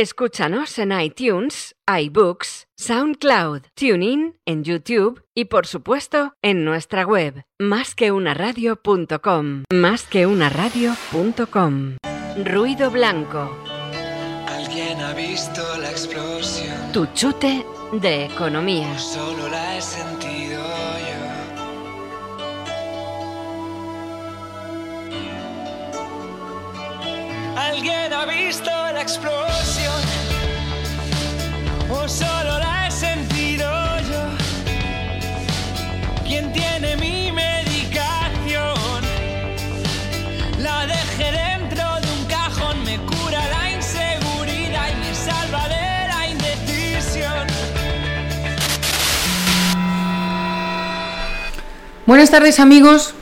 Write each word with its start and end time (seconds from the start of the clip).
Escúchanos 0.00 0.78
en 0.78 0.98
iTunes, 0.98 1.76
iBooks, 1.86 2.68
SoundCloud, 2.78 3.64
TuneIn, 3.74 4.40
en 4.46 4.64
YouTube 4.64 5.22
y 5.34 5.44
por 5.44 5.66
supuesto 5.66 6.32
en 6.40 6.64
nuestra 6.64 7.04
web 7.04 7.44
másqueunaradio.com. 7.58 9.64
Másqueunaradio.com. 9.70 11.96
Ruido 12.46 12.90
blanco. 12.90 13.54
Alguien 14.48 15.02
ha 15.02 15.12
visto 15.12 15.60
la 15.78 15.90
explosión. 15.90 16.92
Tu 16.94 17.04
chute 17.12 17.66
de 17.92 18.24
economía. 18.24 18.98
Solo 18.98 19.50
la 19.50 19.76
he 19.76 19.82
sentido 19.82 20.49
Alguien 27.56 28.12
ha 28.12 28.24
visto 28.26 28.70
la 28.70 29.00
explosión. 29.00 30.00
O 31.90 32.08
solo 32.08 32.58
la 32.58 32.86
he 32.86 32.90
sentido 32.90 33.70
yo. 34.10 34.22
¿Quién 36.26 36.52
tiene 36.52 36.96
mi 36.96 37.32
medicación? 37.32 39.02
La 40.58 40.86
dejé 40.86 41.32
dentro 41.32 41.84
de 42.00 42.08
un 42.18 42.24
cajón, 42.26 42.84
me 42.84 42.98
cura 42.98 43.40
la 43.48 43.70
inseguridad 43.70 44.88
y 44.92 44.96
me 44.96 45.14
salva 45.14 45.68
de 45.68 46.08
la 46.08 46.28
indecisión. 46.28 47.46
Buenas 52.06 52.30
tardes 52.30 52.60
amigos, 52.60 53.14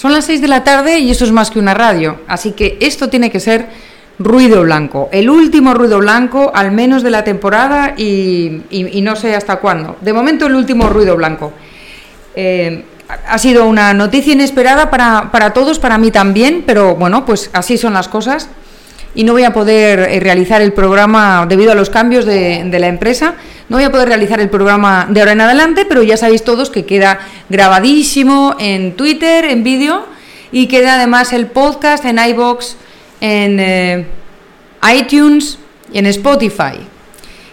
son 0.00 0.12
las 0.14 0.24
6 0.24 0.40
de 0.40 0.48
la 0.48 0.64
tarde 0.64 0.98
y 0.98 1.10
esto 1.10 1.24
es 1.24 1.30
más 1.30 1.50
que 1.50 1.58
una 1.58 1.74
radio, 1.74 2.20
así 2.26 2.52
que 2.52 2.78
esto 2.80 3.10
tiene 3.10 3.30
que 3.30 3.38
ser 3.38 3.66
ruido 4.18 4.62
blanco, 4.62 5.10
el 5.12 5.28
último 5.28 5.74
ruido 5.74 5.98
blanco 5.98 6.50
al 6.54 6.72
menos 6.72 7.02
de 7.02 7.10
la 7.10 7.22
temporada 7.22 7.92
y, 7.98 8.62
no 9.02 9.14
sé 9.14 9.34
hasta 9.34 9.56
cuándo. 9.56 9.98
De 10.00 10.14
momento 10.14 10.46
el 10.46 10.54
último 10.54 10.88
ruido 10.88 11.16
blanco. 11.16 11.52
Eh, 12.34 12.82
ha 13.28 13.36
sido 13.36 13.66
una 13.66 13.92
noticia 13.92 14.32
inesperada 14.32 14.88
para, 14.88 15.30
para 15.30 15.52
todos, 15.52 15.78
para 15.78 15.98
mí 15.98 16.10
también, 16.10 16.64
pero 16.66 16.94
bueno, 16.94 17.26
pues 17.26 17.50
así 17.52 17.76
son 17.76 17.92
las 17.92 18.08
cosas 18.08 18.48
y 19.14 19.24
no 19.24 19.34
voy 19.34 19.44
a 19.44 19.52
poder 19.52 19.98
eh, 19.98 20.18
realizar 20.18 20.62
el 20.62 20.72
programa 20.72 21.44
debido 21.46 21.72
a 21.72 21.74
los 21.74 21.90
cambios 21.90 22.24
de 22.24 22.78
la 22.80 22.86
empresa. 22.86 23.34
No 23.70 23.76
voy 23.76 23.84
a 23.84 23.92
poder 23.92 24.08
realizar 24.08 24.40
el 24.40 24.50
programa 24.50 25.06
de 25.08 25.20
ahora 25.20 25.30
en 25.30 25.42
adelante, 25.42 25.84
pero 25.84 26.02
ya 26.02 26.16
sabéis 26.16 26.42
todos 26.42 26.70
que 26.70 26.84
queda 26.84 27.20
grabadísimo 27.48 28.56
en 28.58 28.96
Twitter, 28.96 29.44
en 29.44 29.62
vídeo, 29.62 30.06
y 30.50 30.66
queda 30.66 30.96
además 30.96 31.32
el 31.32 31.46
podcast 31.46 32.04
en 32.04 32.18
iBox, 32.18 32.76
en 33.20 33.60
eh, 33.60 34.06
iTunes 34.92 35.60
y 35.92 35.98
en 35.98 36.06
Spotify. 36.06 36.80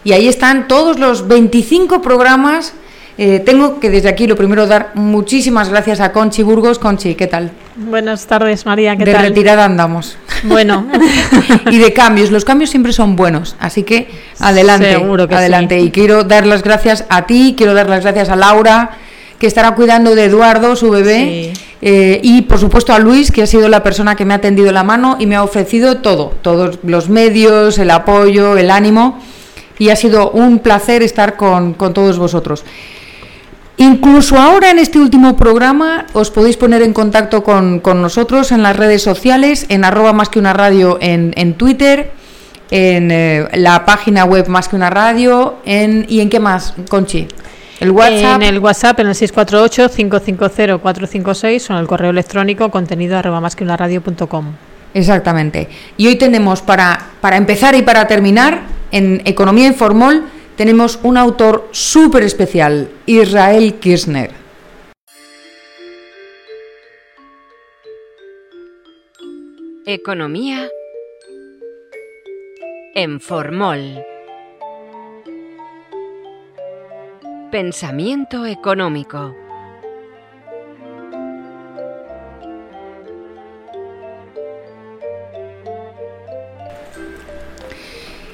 Y 0.03 0.11
ahí 0.13 0.27
están 0.27 0.67
todos 0.67 0.97
los 0.97 1.27
25 1.27 2.01
programas. 2.01 2.73
Eh, 3.19 3.39
tengo 3.45 3.79
que 3.79 3.91
desde 3.91 4.09
aquí 4.09 4.25
lo 4.25 4.35
primero 4.35 4.65
dar 4.65 4.93
muchísimas 4.95 5.69
gracias 5.69 5.99
a 5.99 6.13
Conchi 6.13 6.41
Burgos. 6.41 6.79
Conchi, 6.79 7.13
¿qué 7.13 7.27
tal? 7.27 7.51
Buenas 7.77 8.25
tardes, 8.25 8.65
María. 8.65 8.95
¿Qué 8.97 9.05
de 9.05 9.13
tal? 9.13 9.21
retirada 9.23 9.65
andamos. 9.65 10.17
Bueno, 10.43 10.85
y 11.71 11.79
de 11.79 11.93
cambios. 11.93 12.29
Los 12.29 12.45
cambios 12.45 12.69
siempre 12.69 12.93
son 12.93 13.15
buenos, 13.15 13.55
así 13.59 13.81
que 13.81 14.07
adelante, 14.39 14.91
Seguro 14.91 15.27
que 15.27 15.33
adelante. 15.33 15.79
sí. 15.79 15.87
Y 15.87 15.91
quiero 15.91 16.23
dar 16.23 16.45
las 16.45 16.61
gracias 16.61 17.05
a 17.09 17.25
ti, 17.25 17.55
quiero 17.57 17.73
dar 17.73 17.89
las 17.89 18.03
gracias 18.03 18.29
a 18.29 18.35
Laura, 18.35 18.91
que 19.39 19.47
estará 19.47 19.71
cuidando 19.73 20.13
de 20.13 20.25
Eduardo, 20.25 20.75
su 20.75 20.91
bebé, 20.91 21.53
Sí. 21.55 21.63
eh, 21.81 22.19
y 22.21 22.43
por 22.43 22.59
supuesto 22.59 22.93
a 22.93 22.99
Luis, 22.99 23.31
que 23.31 23.41
ha 23.41 23.47
sido 23.47 23.67
la 23.67 23.81
persona 23.81 24.15
que 24.15 24.25
me 24.25 24.35
ha 24.35 24.41
tendido 24.41 24.71
la 24.71 24.83
mano 24.83 25.17
y 25.19 25.25
me 25.25 25.35
ha 25.35 25.43
ofrecido 25.43 25.97
todo, 25.97 26.35
todos 26.43 26.77
los 26.83 27.09
medios, 27.09 27.79
el 27.79 27.89
apoyo, 27.89 28.57
el 28.57 28.69
ánimo, 28.69 29.19
y 29.79 29.89
ha 29.89 29.95
sido 29.95 30.29
un 30.29 30.59
placer 30.59 31.01
estar 31.01 31.35
con, 31.35 31.73
con 31.73 31.95
todos 31.95 32.19
vosotros. 32.19 32.63
Incluso 33.77 34.37
ahora 34.37 34.71
en 34.71 34.79
este 34.79 34.97
último 34.97 35.37
programa 35.37 36.07
os 36.13 36.31
podéis 36.31 36.57
poner 36.57 36.81
en 36.81 36.93
contacto 36.93 37.43
con, 37.43 37.79
con 37.79 38.01
nosotros 38.01 38.51
en 38.51 38.63
las 38.63 38.75
redes 38.75 39.03
sociales, 39.03 39.67
en 39.69 39.85
arroba 39.85 40.13
más 40.13 40.29
que 40.29 40.39
una 40.39 40.53
radio 40.53 40.97
en, 40.99 41.31
en 41.37 41.53
Twitter, 41.53 42.11
en 42.71 43.11
eh, 43.11 43.47
la 43.53 43.85
página 43.85 44.25
web 44.25 44.47
más 44.47 44.67
que 44.67 44.75
una 44.75 44.89
radio, 44.89 45.57
en, 45.63 46.07
¿y 46.09 46.21
en 46.21 46.29
qué 46.29 46.39
más, 46.39 46.73
Conchi? 46.89 47.27
El 47.79 47.91
WhatsApp. 47.91 48.41
en 48.41 48.43
el 48.43 48.57
WhatsApp, 48.57 48.99
en 48.99 49.09
el 49.09 49.13
648-550-456 49.13 51.69
o 51.69 51.73
en 51.73 51.79
el 51.79 51.85
correo 51.85 52.09
electrónico 52.09 52.71
contenido 52.71 53.15
arroba 53.15 53.39
más 53.39 53.55
que 53.55 53.63
una 53.63 53.77
radio 53.77 54.01
punto 54.01 54.27
com. 54.27 54.53
Exactamente. 54.95 55.69
Y 55.97 56.07
hoy 56.07 56.15
tenemos 56.15 56.63
para, 56.63 56.99
para 57.21 57.37
empezar 57.37 57.75
y 57.75 57.83
para 57.83 58.07
terminar, 58.07 58.61
en 58.91 59.21
Economía 59.25 59.67
Informol, 59.67 60.23
tenemos 60.57 60.99
un 61.03 61.17
autor 61.17 61.69
súper 61.71 62.23
especial, 62.23 62.89
Israel 63.05 63.75
Kirchner. 63.75 64.31
Economía 69.85 70.67
en 72.95 73.21
Formol. 73.21 74.03
Pensamiento 77.51 78.45
económico. 78.45 79.46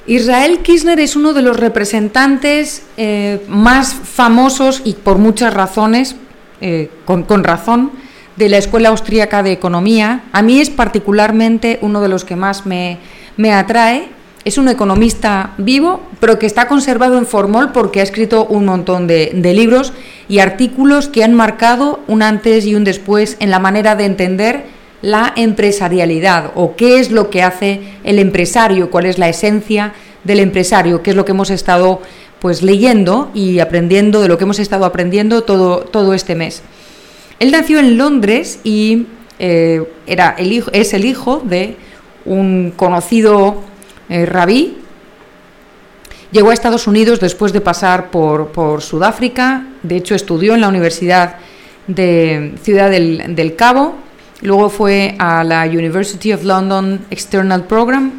Israel 0.05 0.59
Kirchner 0.59 0.99
es 0.99 1.15
uno 1.15 1.33
de 1.33 1.41
los 1.41 1.57
representantes 1.57 2.83
eh, 2.97 3.41
más 3.47 3.93
famosos 3.93 4.81
y 4.83 4.93
por 4.93 5.17
muchas 5.17 5.53
razones, 5.53 6.17
eh, 6.59 6.89
con, 7.05 7.43
razón, 7.43 7.91
de 8.35 8.49
la 8.49 8.57
Escuela 8.57 8.89
Austríaca 8.89 9.43
de 9.43 9.53
Economía. 9.53 10.23
A 10.33 10.41
mí 10.41 10.59
es 10.59 10.69
particularmente 10.69 11.79
uno 11.81 12.01
de 12.01 12.09
los 12.09 12.25
que 12.25 12.35
más 12.35 12.65
me, 12.65 12.97
me 13.37 13.53
atrae. 13.53 14.09
Es 14.43 14.57
un 14.57 14.67
economista 14.67 15.53
vivo, 15.57 16.01
pero 16.19 16.37
que 16.37 16.47
está 16.47 16.67
conservado 16.67 17.17
en 17.17 17.25
Formol 17.25 17.71
porque 17.71 18.01
ha 18.01 18.03
escrito 18.03 18.45
un 18.45 18.65
montón 18.65 19.07
de 19.07 19.53
libros 19.55 19.93
y 20.27 20.39
artículos 20.39 21.07
que 21.07 21.23
han 21.23 21.33
marcado 21.33 22.01
un 22.07 22.23
antes 22.23 22.65
y 22.65 22.75
un 22.75 22.83
después 22.83 23.37
en 23.39 23.51
la 23.51 23.59
manera 23.59 23.95
de 23.95 24.03
entender 24.03 24.65
la 25.03 25.33
empresarialidad 25.35 26.51
o 26.55 26.75
qué 26.77 26.99
es 26.99 27.11
lo 27.11 27.29
que 27.29 27.43
hace 27.43 27.81
el 28.05 28.19
empresario, 28.19 28.89
cuál 28.89 29.05
es 29.05 29.17
la 29.19 29.27
esencia 29.27 29.93
del 30.23 30.39
empresario, 30.39 31.03
qué 31.03 31.11
es 31.11 31.15
lo 31.17 31.25
que 31.25 31.33
hemos 31.33 31.49
estado 31.49 32.01
pues 32.39 32.61
leyendo 32.61 33.29
y 33.33 33.59
aprendiendo, 33.59 34.21
de 34.21 34.29
lo 34.29 34.37
que 34.37 34.45
hemos 34.45 34.59
estado 34.59 34.85
aprendiendo 34.85 35.43
todo, 35.43 35.79
todo 35.79 36.13
este 36.13 36.35
mes. 36.35 36.63
Él 37.39 37.51
nació 37.51 37.79
en 37.79 37.97
Londres 37.97 38.61
y 38.63 39.07
eh, 39.39 39.83
era 40.07 40.35
el 40.37 40.53
hijo, 40.53 40.71
es 40.71 40.93
el 40.93 41.03
hijo 41.03 41.41
de 41.43 41.75
un 42.23 42.71
conocido 42.73 43.61
eh, 44.07 44.25
rabí. 44.25 44.77
Llegó 46.31 46.51
a 46.51 46.53
Estados 46.53 46.87
Unidos 46.87 47.19
después 47.19 47.51
de 47.51 47.59
pasar 47.59 48.09
por, 48.09 48.53
por 48.53 48.81
Sudáfrica, 48.81 49.67
de 49.83 49.97
hecho 49.97 50.15
estudió 50.15 50.53
en 50.55 50.61
la 50.61 50.69
Universidad 50.69 51.35
de 51.87 52.53
Ciudad 52.63 52.89
del, 52.89 53.35
del 53.35 53.57
Cabo, 53.57 54.02
luego 54.43 54.69
fue 54.69 55.15
a 55.19 55.43
la 55.43 55.65
University 55.65 56.33
of 56.33 56.43
London 56.43 57.05
External 57.09 57.65
Program 57.65 58.11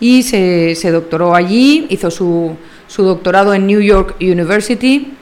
y 0.00 0.22
se, 0.22 0.90
doctoró 0.90 1.34
allí, 1.34 1.86
hizo 1.90 2.10
su, 2.10 2.56
doctorado 2.98 3.54
en 3.54 3.66
New 3.66 3.80
York 3.80 4.16
University 4.20 5.12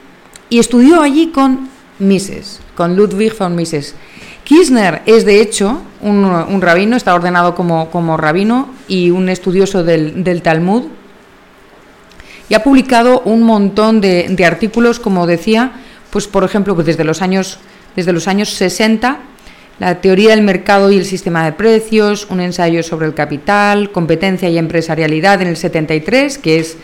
y 0.49 0.59
estudió 0.59 1.01
allí 1.01 1.27
con 1.27 1.69
Mises, 1.99 2.59
con 2.75 2.95
Ludwig 2.95 3.37
von 3.37 3.55
Mises. 3.55 3.95
Kirchner 4.43 5.01
es 5.05 5.25
de 5.25 5.41
hecho 5.41 5.81
un, 6.01 6.61
rabino, 6.61 6.97
está 6.97 7.13
ordenado 7.13 7.53
como, 7.55 8.17
rabino 8.17 8.69
y 8.87 9.11
un 9.11 9.29
estudioso 9.29 9.83
del, 9.83 10.41
Talmud 10.41 10.83
y 12.47 12.55
ha 12.55 12.63
publicado 12.63 13.21
un 13.25 13.43
montón 13.43 14.01
de, 14.01 14.27
de 14.29 14.45
artículos, 14.45 14.99
como 14.99 15.27
decía, 15.27 15.73
pues 16.09 16.27
por 16.27 16.43
ejemplo, 16.43 16.73
pues 16.73 16.87
desde 16.87 17.03
los 17.03 17.21
años 17.21 17.59
desde 17.95 18.13
los 18.13 18.27
años 18.27 18.49
60, 18.49 19.19
la 19.79 20.01
teoría 20.01 20.31
del 20.31 20.41
mercado 20.41 20.91
y 20.91 20.97
el 20.97 21.05
sistema 21.05 21.45
de 21.45 21.53
precios, 21.53 22.27
un 22.29 22.41
ensayo 22.41 22.83
sobre 22.83 23.07
el 23.07 23.13
capital, 23.13 23.91
competencia 23.91 24.49
y 24.49 24.57
empresarialidad 24.57 25.41
en 25.41 25.47
el 25.47 25.57
73, 25.57 26.37
que 26.37 26.59
es 26.59 26.77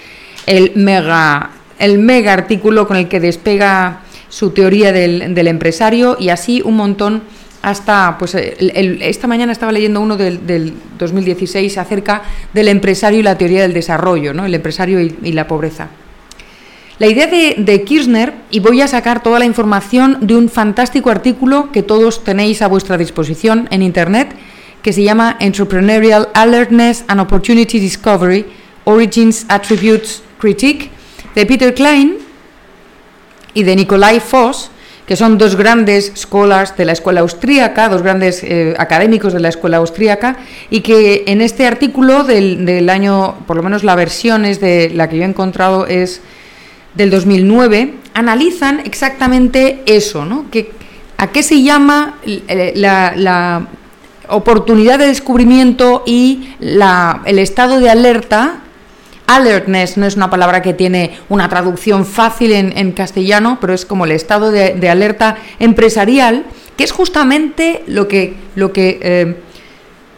el 0.45 0.71
mega 0.75 1.51
el 1.77 1.99
mega 1.99 2.31
artículo 2.31 2.87
con 2.87 2.95
el 2.95 3.09
que 3.09 3.19
despega 3.19 3.99
su 4.29 4.51
teoría 4.51 4.93
del, 4.93 5.35
del 5.35 5.47
empresario 5.47 6.15
y 6.17 6.29
así 6.29 6.61
un 6.63 6.77
montón 6.77 7.23
hasta, 7.61 8.15
pues 8.17 8.33
el- 8.35 9.01
esta 9.01 9.27
mañana 9.27 9.51
estaba 9.51 9.73
leyendo 9.73 9.99
uno 9.99 10.15
del, 10.15 10.45
del 10.47 10.73
2016 10.97 11.77
acerca 11.77 12.21
del 12.53 12.69
empresario 12.69 13.19
y 13.19 13.23
la 13.23 13.37
teoría 13.37 13.63
del 13.63 13.73
desarrollo, 13.73 14.33
¿no? 14.33 14.45
el 14.45 14.53
empresario 14.55 15.01
y 15.01 15.31
la 15.33 15.47
pobreza. 15.47 15.89
La 16.97 17.07
idea 17.07 17.27
de, 17.27 17.83
Kirchner, 17.83 18.33
y 18.51 18.61
voy 18.61 18.79
a 18.79 18.87
sacar 18.87 19.21
toda 19.21 19.37
la 19.39 19.45
información 19.45 20.19
de 20.21 20.37
un 20.37 20.47
fantástico 20.47 21.09
artículo 21.09 21.69
que 21.73 21.83
todos 21.83 22.23
tenéis 22.23 22.61
a 22.61 22.67
vuestra 22.67 22.97
disposición 22.97 23.67
en 23.69 23.81
Internet, 23.81 24.33
que 24.81 24.93
se 24.93 25.03
llama 25.03 25.35
Entrepreneurial 25.41 26.29
Alertness 26.33 27.03
and 27.09 27.19
Opportunity 27.19 27.79
Discovery, 27.79 28.45
Origins 28.85 29.45
Attributes 29.49 30.23
Critique 30.39 30.89
de 31.33 31.45
Peter 31.45 31.73
Klein 31.73 32.15
y 33.53 33.63
de 33.63 33.75
Nikolai 33.75 34.21
Voss, 34.31 34.71
que 35.05 35.17
son 35.17 35.37
dos 35.37 35.57
grandes 35.57 36.13
scholars 36.15 36.77
de 36.77 36.85
la 36.85 36.93
escuela 36.93 37.19
austríaca, 37.21 37.89
dos 37.89 38.03
grandes 38.03 38.41
eh, 38.41 38.73
académicos 38.77 39.33
de 39.33 39.41
la 39.41 39.49
escuela 39.49 39.77
austríaca, 39.77 40.37
y 40.69 40.79
que 40.79 41.25
en 41.27 41.41
este 41.41 41.67
artículo 41.67 42.23
del, 42.23 42.89
año, 42.89 43.35
por 43.47 43.57
lo 43.57 43.63
menos 43.63 43.83
la 43.83 43.95
versión 43.95 44.45
es 44.45 44.61
de 44.61 44.91
la 44.93 45.09
que 45.09 45.17
yo 45.17 45.23
he 45.23 45.27
encontrado 45.27 45.87
es 45.87 46.21
del 46.95 47.09
2009, 47.09 47.95
analizan 48.13 48.81
exactamente 48.85 49.83
eso, 49.85 50.25
¿no? 50.25 50.49
Que, 50.49 50.71
¿A 51.17 51.31
qué 51.31 51.43
se 51.43 51.61
llama 51.61 52.15
la, 52.75 53.13
la 53.15 53.67
oportunidad 54.27 54.99
de 54.99 55.07
descubrimiento 55.07 56.03
y 56.05 56.49
la, 56.59 57.21
el 57.25 57.39
estado 57.39 57.79
de 57.79 57.89
alerta 57.89 58.61
Alertness 59.27 59.97
no 59.97 60.05
es 60.05 60.15
una 60.15 60.29
palabra 60.29 60.61
que 60.61 60.73
tiene 60.73 61.17
una 61.29 61.49
traducción 61.49 62.05
fácil 62.05 62.51
en, 62.51 62.91
castellano, 62.91 63.57
pero 63.59 63.73
es 63.73 63.85
como 63.85 64.05
el 64.05 64.11
estado 64.11 64.51
de, 64.51 64.89
alerta 64.89 65.37
empresarial, 65.59 66.45
que 66.77 66.83
es 66.83 66.91
justamente 66.91 67.83
lo 67.87 68.07
que, 68.07 68.35
lo 68.55 68.71
que 68.71 68.99
eh, 69.01 69.35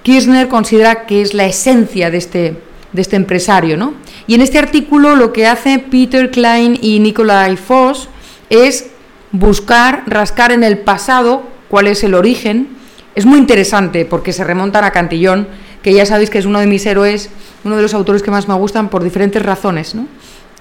Kirchner 0.03 0.47
considera 0.49 1.05
que 1.05 1.21
es 1.21 1.33
la 1.33 1.45
esencia 1.45 2.11
de 2.11 2.17
este, 2.17 2.57
de 2.93 3.01
este 3.01 3.15
empresario. 3.15 3.77
¿no? 3.77 3.93
Y 4.27 4.35
en 4.35 4.41
este 4.41 4.59
artículo 4.59 5.15
lo 5.15 5.33
que 5.33 5.47
hace 5.47 5.79
Peter 5.79 6.31
Klein 6.31 6.77
y 6.81 6.99
Nikolai 6.99 7.57
Voss 7.67 8.09
es 8.49 8.87
buscar, 9.31 10.03
rascar 10.07 10.51
en 10.51 10.63
el 10.63 10.79
pasado 10.79 11.43
cuál 11.69 11.87
es 11.87 12.03
el 12.03 12.13
origen. 12.13 12.69
Es 13.15 13.25
muy 13.25 13.39
interesante 13.39 14.05
porque 14.05 14.33
se 14.33 14.43
remontan 14.43 14.83
a 14.83 14.91
Cantillón, 14.91 15.47
que 15.81 15.93
ya 15.93 16.05
sabéis 16.05 16.29
que 16.29 16.37
es 16.39 16.45
uno 16.45 16.59
de 16.59 16.67
mis 16.67 16.85
héroes 16.85 17.29
uno 17.63 17.75
de 17.75 17.81
los 17.81 17.93
autores 17.93 18.23
que 18.23 18.31
más 18.31 18.47
me 18.47 18.53
gustan 18.55 18.89
por 18.89 19.03
diferentes 19.03 19.41
razones, 19.43 19.93
¿no? 19.93 20.07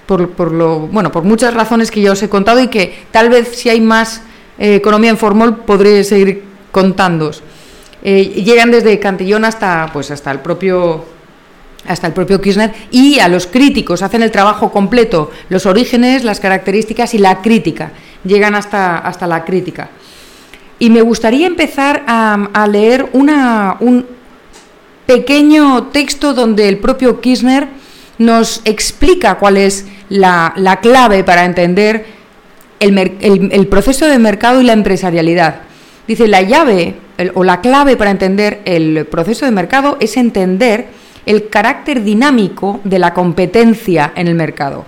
Por, 0.05 0.53
lo, 0.53 0.79
bueno, 0.79 1.11
por 1.11 1.23
muchas 1.23 1.53
razones 1.53 1.91
que 1.91 1.99
ya 1.99 2.13
os 2.13 2.23
he 2.23 2.29
contado 2.29 2.61
y 2.61 2.67
que 2.67 3.07
tal 3.11 3.29
vez 3.29 3.57
si 3.57 3.67
hay 3.67 3.81
más 3.81 4.21
eh, 4.57 4.75
economía 4.75 5.09
en 5.09 5.17
formol 5.17 5.57
podré 5.57 6.01
seguir 6.05 6.43
contándos. 6.71 7.43
Eh, 8.03 8.41
llegan 8.45 8.71
desde 8.71 8.99
Cantillón 8.99 9.43
hasta, 9.43 9.89
pues 9.91 10.09
hasta 10.11 10.31
el 10.31 10.39
propio 10.39 11.03
hasta 11.87 12.07
el 12.07 12.13
propio 12.13 12.41
Kirchner 12.41 12.73
y 12.91 13.19
a 13.19 13.27
los 13.27 13.47
críticos 13.47 14.01
hacen 14.01 14.23
el 14.23 14.31
trabajo 14.31 14.71
completo, 14.71 15.31
los 15.49 15.65
orígenes, 15.65 16.23
las 16.23 16.39
características 16.39 17.13
y 17.13 17.17
la 17.17 17.41
crítica. 17.41 17.91
Llegan 18.23 18.55
hasta, 18.55 18.97
hasta 18.97 19.27
la 19.27 19.45
crítica. 19.45 19.89
Y 20.79 20.89
me 20.89 21.01
gustaría 21.01 21.47
empezar 21.47 22.03
a, 22.07 22.67
leer 22.69 23.09
una, 23.13 23.77
un, 23.79 24.05
pequeño 25.07 25.87
texto 25.87 26.33
donde 26.33 26.69
el 26.69 26.77
propio 26.77 27.19
Kirchner 27.19 27.67
nos 28.19 28.61
explica 28.65 29.35
cuál 29.35 29.57
es 29.57 29.85
la, 30.09 30.53
clave 30.81 31.23
para 31.23 31.45
entender 31.45 32.05
el, 32.79 33.67
proceso 33.67 34.05
de 34.05 34.19
mercado 34.19 34.61
y 34.61 34.65
la 34.65 34.73
empresarialidad. 34.73 35.61
Dice, 36.07 36.27
la 36.27 36.41
llave 36.41 36.95
o 37.33 37.43
la 37.43 37.61
clave 37.61 37.97
para 37.97 38.11
entender 38.11 38.61
el 38.65 39.07
proceso 39.07 39.45
de 39.45 39.51
mercado 39.51 39.97
es 39.99 40.17
entender 40.17 40.87
el 41.27 41.49
carácter 41.49 42.03
dinámico 42.03 42.79
de 42.83 42.97
la 42.97 43.13
competencia 43.13 44.13
en 44.15 44.27
el 44.27 44.35
mercado. 44.35 44.85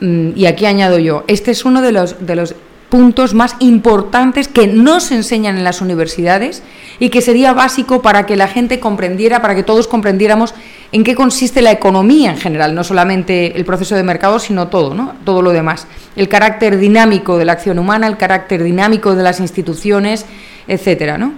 Mm, 0.00 0.30
y 0.36 0.46
aquí 0.46 0.64
añado 0.64 0.98
yo, 0.98 1.24
este 1.26 1.50
es 1.50 1.64
uno 1.64 1.82
de 1.82 1.92
los, 1.92 2.24
de 2.24 2.36
los 2.36 2.54
puntos 2.88 3.34
más 3.34 3.56
importantes 3.58 4.48
que 4.48 4.66
no 4.66 5.00
se 5.00 5.14
enseñan 5.14 5.56
en 5.56 5.64
las 5.64 5.80
universidades 5.80 6.62
y 6.98 7.08
que 7.08 7.22
sería 7.22 7.52
básico 7.52 8.02
para 8.02 8.24
que 8.24 8.36
la 8.36 8.48
gente 8.48 8.78
comprendiera, 8.80 9.42
para 9.42 9.54
que 9.54 9.62
todos 9.62 9.88
comprendiéramos 9.88 10.54
en 10.92 11.04
qué 11.04 11.14
consiste 11.14 11.60
la 11.60 11.72
economía 11.72 12.30
en 12.30 12.38
general, 12.38 12.74
no 12.74 12.84
solamente 12.84 13.56
el 13.56 13.64
proceso 13.64 13.96
de 13.96 14.02
mercado, 14.02 14.38
sino 14.38 14.68
todo, 14.68 14.94
¿no? 14.94 15.14
todo 15.24 15.42
lo 15.42 15.50
demás. 15.50 15.86
El 16.14 16.28
carácter 16.28 16.78
dinámico 16.78 17.36
de 17.36 17.44
la 17.44 17.52
acción 17.52 17.78
humana, 17.78 18.06
el 18.06 18.16
carácter 18.16 18.62
dinámico 18.62 19.14
de 19.14 19.22
las 19.22 19.40
instituciones, 19.40 20.24
etcétera, 20.68 21.18
¿no? 21.18 21.32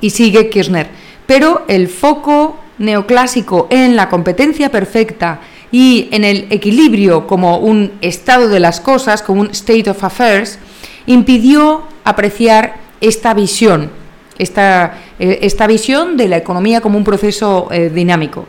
Y 0.00 0.10
sigue 0.10 0.50
Kirchner. 0.50 1.03
Pero 1.26 1.64
el 1.68 1.88
foco 1.88 2.56
neoclásico 2.78 3.68
en 3.70 3.96
la 3.96 4.08
competencia 4.08 4.70
perfecta, 4.70 5.40
y 5.74 6.08
en 6.12 6.22
el 6.22 6.46
equilibrio 6.50 7.26
como 7.26 7.58
un 7.58 7.94
estado 8.00 8.48
de 8.48 8.60
las 8.60 8.80
cosas, 8.80 9.22
como 9.22 9.40
un 9.40 9.50
state 9.50 9.90
of 9.90 10.04
affairs, 10.04 10.60
impidió 11.06 11.82
apreciar 12.04 12.76
esta 13.00 13.34
visión, 13.34 13.90
esta, 14.38 14.98
eh, 15.18 15.40
esta 15.42 15.66
visión 15.66 16.16
de 16.16 16.28
la 16.28 16.36
economía 16.36 16.80
como 16.80 16.96
un 16.96 17.02
proceso 17.02 17.66
eh, 17.72 17.90
dinámico. 17.92 18.46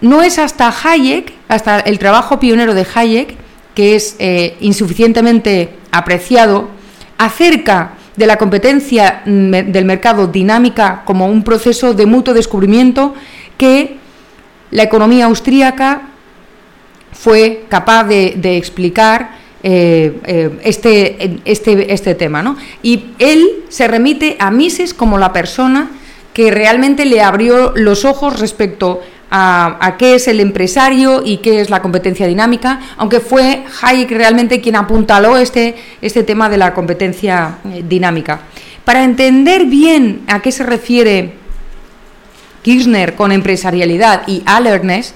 No 0.00 0.22
es 0.22 0.38
hasta 0.38 0.72
Hayek, 0.72 1.34
hasta 1.48 1.80
el 1.80 1.98
trabajo 1.98 2.40
pionero 2.40 2.72
de 2.72 2.86
Hayek, 2.94 3.36
que 3.74 3.94
es 3.94 4.16
eh, 4.20 4.56
insuficientemente 4.60 5.68
apreciado, 5.92 6.70
acerca 7.18 7.98
de 8.20 8.26
la 8.26 8.36
competencia 8.36 9.22
mm, 9.24 9.72
del 9.72 9.86
mercado 9.86 10.26
dinámica 10.26 11.02
como 11.06 11.26
un 11.26 11.42
proceso 11.42 11.94
de 11.94 12.04
mutuo 12.04 12.34
descubrimiento 12.34 13.14
que 13.56 13.96
la 14.70 14.82
economía 14.82 15.24
austríaca 15.24 16.02
fue 17.12 17.64
capaz 17.70 18.04
de, 18.04 18.56
explicar 18.58 19.38
eh, 19.62 20.20
eh, 20.24 20.60
este, 20.62 21.40
este, 21.46 21.92
este 21.92 22.14
tema. 22.14 22.42
¿no? 22.42 22.58
Y 22.82 23.06
él 23.18 23.64
se 23.70 23.88
remite 23.88 24.36
a 24.38 24.50
Mises 24.50 24.92
como 24.92 25.16
la 25.16 25.32
persona 25.32 25.90
que 26.34 26.50
realmente 26.50 27.06
le 27.06 27.22
abrió 27.22 27.72
los 27.74 28.04
ojos 28.04 28.38
respecto 28.38 29.00
a, 29.30 29.96
qué 29.98 30.16
es 30.16 30.28
el 30.28 30.40
empresario 30.40 31.22
y 31.24 31.38
qué 31.38 31.60
es 31.60 31.70
la 31.70 31.82
competencia 31.82 32.26
dinámica, 32.26 32.80
aunque 32.96 33.20
fue 33.20 33.64
Hayek 33.82 34.10
realmente 34.10 34.60
quien 34.60 34.76
apuntaló 34.76 35.36
este, 35.36 35.76
este 36.02 36.22
tema 36.24 36.48
de 36.48 36.58
la 36.58 36.74
competencia 36.74 37.58
eh, 37.72 37.84
dinámica. 37.88 38.40
Para 38.84 39.04
entender 39.04 39.66
bien 39.66 40.22
a 40.26 40.40
qué 40.40 40.50
se 40.50 40.64
refiere 40.64 41.34
Kirchner 42.62 43.14
con 43.14 43.32
empresarialidad 43.32 44.22
y 44.26 44.42
alertness, 44.46 45.14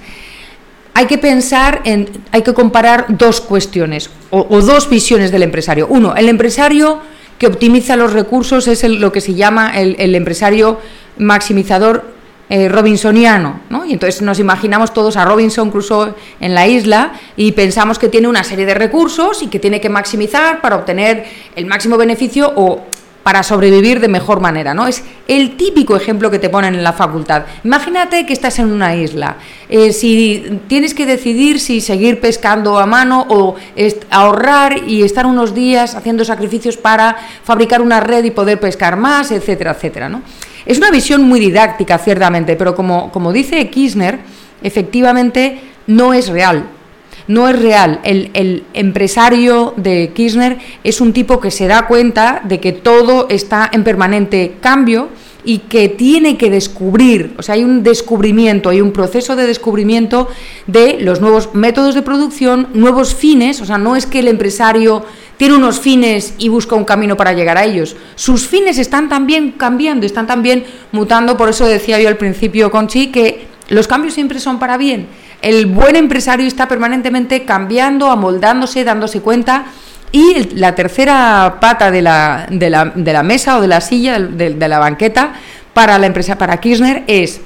hay 0.94 1.06
que 1.06 1.18
pensar 1.18 1.80
en, 1.84 2.08
hay 2.30 2.42
que 2.42 2.54
comparar 2.54 3.06
dos 3.08 3.40
cuestiones 3.40 4.10
o, 4.30 4.44
dos 4.62 4.88
visiones 4.88 5.32
del 5.32 5.42
empresario. 5.42 5.88
Uno, 5.88 6.14
el 6.14 6.28
empresario 6.28 7.00
que 7.38 7.48
optimiza 7.48 7.96
los 7.96 8.12
recursos 8.12 8.68
es 8.68 8.84
lo 8.84 9.10
que 9.10 9.20
se 9.20 9.34
llama 9.34 9.76
el, 9.76 10.14
empresario 10.14 10.78
maximizador 11.18 12.13
eh, 12.50 12.68
robinsoniano, 12.68 13.60
¿no? 13.70 13.86
Y 13.86 13.94
entonces 13.94 14.20
nos 14.20 14.38
imaginamos 14.38 14.92
todos 14.92 15.16
a 15.16 15.24
Robinson 15.24 15.70
Crusoe 15.70 16.14
en 16.40 16.54
la 16.54 16.66
isla 16.66 17.12
y 17.36 17.52
pensamos 17.52 17.98
que 17.98 18.10
tiene 18.10 18.28
una 18.28 18.44
serie 18.44 18.66
de 18.66 18.74
recursos 18.74 19.42
y 19.42 19.46
que 19.46 19.58
tiene 19.58 19.80
que 19.80 19.88
maximizar 19.88 20.60
para 20.60 20.76
obtener 20.76 21.24
el 21.56 21.64
máximo 21.64 21.96
beneficio 21.96 22.52
o 22.54 22.82
para 23.24 23.42
sobrevivir 23.42 23.98
de 24.00 24.08
mejor 24.08 24.40
manera, 24.40 24.74
¿no? 24.74 24.86
Es 24.86 25.02
el 25.26 25.56
típico 25.56 25.96
ejemplo 25.96 26.30
que 26.30 26.38
te 26.38 26.50
ponen 26.50 26.74
en 26.74 26.84
la 26.84 26.92
facultad. 26.92 27.44
Imagínate 27.64 28.26
que 28.26 28.34
estás 28.34 28.58
en 28.58 28.70
una 28.70 28.94
isla. 28.94 29.36
Eh, 29.70 29.94
si 29.94 30.60
tienes 30.68 30.92
que 30.92 31.06
decidir 31.06 31.58
si 31.58 31.80
seguir 31.80 32.20
pescando 32.20 32.78
a 32.78 32.84
mano 32.84 33.26
o 33.30 33.56
ahorrar 34.10 34.86
y 34.86 35.02
estar 35.02 35.24
unos 35.24 35.54
días 35.54 35.94
haciendo 35.94 36.24
sacrificios 36.26 36.76
para 36.76 37.16
fabricar 37.42 37.80
una 37.80 38.00
red 38.00 38.22
y 38.24 38.30
poder 38.30 38.60
pescar 38.60 38.96
más, 38.96 39.30
etcétera, 39.30 39.70
etcétera, 39.70 40.10
¿no? 40.10 40.20
Es 40.66 40.78
una 40.78 40.90
visión 40.90 41.22
muy 41.22 41.40
didáctica, 41.40 41.98
ciertamente, 41.98 42.56
pero 42.56 42.74
como, 42.74 43.10
como 43.12 43.32
dice 43.32 43.68
Kirchner, 43.70 44.20
efectivamente 44.62 45.60
no 45.86 46.14
es 46.14 46.28
real 46.28 46.68
no 47.26 47.48
es 47.48 47.60
real. 47.60 48.00
El, 48.04 48.64
empresario 48.74 49.74
de 49.76 50.12
Kirchner 50.14 50.58
es 50.82 51.00
un 51.00 51.12
tipo 51.12 51.40
que 51.40 51.50
se 51.50 51.66
da 51.66 51.86
cuenta 51.86 52.42
de 52.44 52.60
que 52.60 52.72
todo 52.72 53.26
está 53.28 53.70
en 53.72 53.84
permanente 53.84 54.56
cambio 54.60 55.08
y 55.44 55.58
que 55.58 55.88
tiene 55.88 56.36
que 56.36 56.50
descubrir, 56.50 57.34
o 57.38 57.42
sea, 57.42 57.54
hay 57.54 57.64
un 57.64 57.82
descubrimiento, 57.82 58.70
hay 58.70 58.80
un 58.80 58.92
proceso 58.92 59.36
de 59.36 59.46
descubrimiento 59.46 60.28
de 60.66 60.98
los 61.00 61.20
nuevos 61.20 61.54
métodos 61.54 61.94
de 61.94 62.02
producción, 62.02 62.68
nuevos 62.74 63.14
fines, 63.14 63.60
o 63.60 63.66
sea, 63.66 63.78
no 63.78 63.96
es 63.96 64.06
que 64.06 64.20
el 64.20 64.28
empresario 64.28 65.04
tiene 65.36 65.56
unos 65.56 65.80
fines 65.80 66.34
y 66.38 66.48
busca 66.48 66.76
un 66.76 66.84
camino 66.84 67.16
para 67.16 67.32
llegar 67.32 67.58
a 67.58 67.64
ellos. 67.64 67.96
Sus 68.14 68.46
fines 68.46 68.78
están 68.78 69.08
también 69.08 69.52
cambiando, 69.52 70.06
están 70.06 70.26
también 70.26 70.64
mutando, 70.92 71.36
por 71.36 71.48
eso 71.48 71.66
decía 71.66 72.00
yo 72.00 72.08
al 72.08 72.16
principio, 72.16 72.70
Conchi, 72.70 73.08
que 73.08 73.46
los 73.68 73.88
cambios 73.88 74.14
siempre 74.14 74.40
son 74.40 74.58
para 74.58 74.76
bien 74.76 75.08
el 75.44 75.66
buen 75.66 75.94
empresario 75.94 76.46
está 76.46 76.68
permanentemente 76.68 77.44
cambiando, 77.44 78.10
amoldándose, 78.10 78.82
dándose 78.82 79.20
cuenta. 79.20 79.66
Y 80.14 80.54
la 80.54 80.76
tercera 80.76 81.56
pata 81.60 81.90
de 81.90 82.00
la, 82.00 82.46
de 82.48 83.22
mesa 83.24 83.58
o 83.58 83.60
de 83.60 83.66
la 83.66 83.80
silla, 83.80 84.20
de, 84.20 84.68
la 84.68 84.78
banqueta, 84.78 85.32
para 85.72 85.98
la 85.98 86.06
empresa, 86.06 86.38
para 86.38 86.60
Kirchner, 86.60 87.02
es 87.08 87.40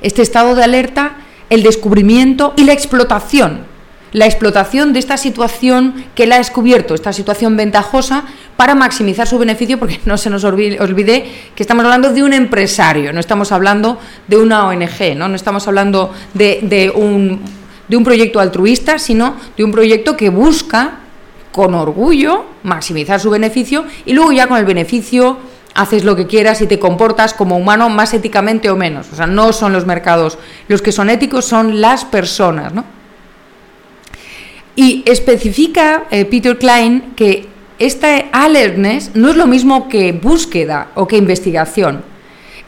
este 0.00 0.22
estado 0.22 0.54
de 0.54 0.64
alerta, 0.64 1.16
el 1.50 1.62
descubrimiento 1.62 2.54
y 2.56 2.64
la 2.64 2.72
explotación. 2.72 3.68
la 4.12 4.24
explotación 4.24 4.94
de 4.94 5.00
esta 5.00 5.18
situación 5.18 6.06
que 6.14 6.22
él 6.22 6.32
ha 6.32 6.38
descubierto, 6.38 6.94
esta 6.94 7.12
situación 7.12 7.58
ventajosa, 7.58 8.24
para 8.56 8.74
maximizar 8.74 9.28
su 9.28 9.38
beneficio, 9.38 9.78
porque 9.78 10.00
no 10.06 10.16
se 10.16 10.30
nos 10.30 10.44
olvide, 10.44 11.30
que 11.54 11.62
estamos 11.62 11.84
hablando 11.84 12.10
de 12.10 12.22
un 12.22 12.32
empresario, 12.32 13.12
no 13.12 13.20
estamos 13.20 13.52
hablando 13.52 13.98
de 14.28 14.38
una 14.38 14.66
ONG, 14.66 15.14
no, 15.14 15.28
no 15.28 15.36
estamos 15.36 15.68
hablando 15.68 16.14
de, 16.32 16.90
un, 16.94 17.42
de 17.86 17.96
un 17.98 18.02
proyecto 18.02 18.40
altruista, 18.40 18.98
sino 18.98 19.36
de 19.58 19.62
un 19.62 19.72
proyecto 19.72 20.16
que 20.16 20.30
busca 20.30 21.00
con 21.52 21.74
orgullo 21.74 22.44
maximizar 22.62 23.20
su 23.20 23.30
beneficio 23.30 23.84
y 24.04 24.12
luego 24.12 24.32
ya 24.32 24.46
con 24.46 24.58
el 24.58 24.64
beneficio 24.64 25.38
haces 25.74 26.04
lo 26.04 26.16
que 26.16 26.26
quieras 26.26 26.60
y 26.60 26.66
te 26.66 26.78
comportas 26.78 27.34
como 27.34 27.56
humano 27.56 27.88
más 27.88 28.12
éticamente 28.14 28.70
o 28.70 28.76
menos. 28.76 29.08
O 29.12 29.16
sea, 29.16 29.26
no 29.26 29.52
son 29.52 29.72
los 29.72 29.86
mercados 29.86 30.38
los 30.68 30.82
que 30.82 30.92
son 30.92 31.10
éticos, 31.10 31.44
son 31.44 31.80
las 31.80 32.04
personas, 32.04 32.72
¿no? 32.72 32.84
Y 34.76 35.02
especifica 35.06 36.04
eh, 36.10 36.24
Peter 36.24 36.58
Klein 36.58 37.12
que 37.16 37.48
esta 37.78 38.16
alertness 38.32 39.12
no 39.14 39.30
es 39.30 39.36
lo 39.36 39.46
mismo 39.46 39.88
que 39.88 40.12
búsqueda 40.12 40.88
o 40.94 41.08
que 41.08 41.16
investigación. 41.16 42.04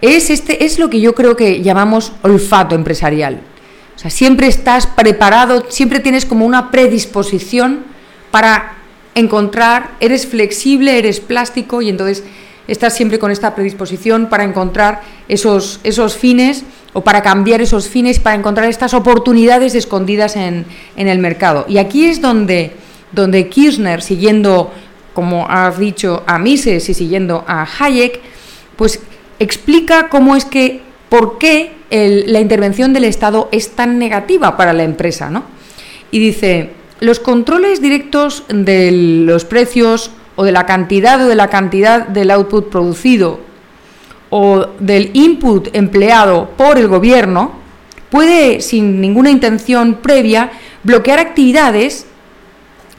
Es, 0.01 0.31
este, 0.31 0.65
es 0.65 0.79
lo 0.79 0.91
que 0.91 1.01
yo 1.01 1.15
creo 1.15 1.37
que 1.37 1.62
llamamos 1.62 2.12
olfato 2.23 2.75
empresarial. 2.75 3.41
O 3.95 3.99
sea, 3.99 4.11
siempre 4.11 4.49
estás 4.49 4.87
preparado, 4.87 5.67
siempre 5.69 6.01
tienes 6.01 6.25
como 6.25 6.45
una 6.45 6.71
predisposición 6.71 7.91
para 8.33 8.79
encontrar, 9.15 9.93
eres 10.01 10.27
flexible, 10.27 10.99
eres 10.99 11.21
plástico 11.21 11.83
y 11.83 11.91
entonces 11.91 12.25
estás 12.67 12.97
siempre 12.97 13.19
con 13.19 13.31
esta 13.31 13.55
predisposición 13.55 14.29
para 14.29 14.43
encontrar 14.43 15.03
esos, 15.29 15.79
esos 15.85 16.17
fines 16.17 16.65
o 16.95 17.03
para 17.03 17.23
cambiar 17.23 17.61
esos 17.61 17.89
fines, 17.89 18.19
para 18.19 18.37
encontrar 18.37 18.69
estas 18.69 18.95
oportunidades 18.95 19.75
escondidas 19.75 20.37
en, 20.37 20.65
el 20.97 21.19
mercado. 21.19 21.67
Y 21.69 21.79
aquí 21.79 22.07
es 22.07 22.21
donde, 22.21 22.73
donde 23.12 23.49
Kirchner, 23.49 24.03
siguiendo, 24.03 24.73
como 25.12 25.47
has 25.49 25.79
dicho, 25.79 26.23
a 26.27 26.39
Mises 26.39 26.89
y 26.89 26.95
siguiendo 26.95 27.45
a 27.47 27.67
Hayek, 27.79 28.21
pues 28.77 29.01
explica 29.39 30.09
cómo 30.09 30.37
es 30.37 30.45
que, 30.45 30.81
por 31.09 31.37
qué 31.39 31.73
la 31.91 32.41
intervención 32.41 32.95
del 32.95 33.05
Estado 33.05 33.51
es 33.53 33.73
tan 33.73 33.99
negativa 33.99 34.57
para 34.57 34.73
la 34.73 34.83
empresa, 34.83 35.29
¿no? 35.29 35.45
Y 36.11 36.19
dice, 36.19 36.71
los 37.02 37.18
controles 37.18 37.82
directos 37.82 38.44
de 38.49 38.92
los 39.26 39.44
precios 39.44 40.12
o 40.37 40.44
de 40.44 40.52
la 40.52 40.66
cantidad 40.66 41.21
o 41.21 41.26
de 41.26 41.35
la 41.35 41.50
cantidad 41.50 42.06
del 42.06 42.30
output 42.30 42.71
producido 42.71 43.40
o 44.30 44.68
del 44.78 45.11
input 45.12 45.75
empleado 45.75 46.50
por 46.56 46.78
el 46.78 46.87
gobierno 46.87 47.54
puede, 48.09 48.61
sin 48.61 49.00
ninguna 49.00 49.30
intención 49.30 49.94
previa, 49.94 50.52
bloquear 50.85 51.18
actividades 51.18 52.06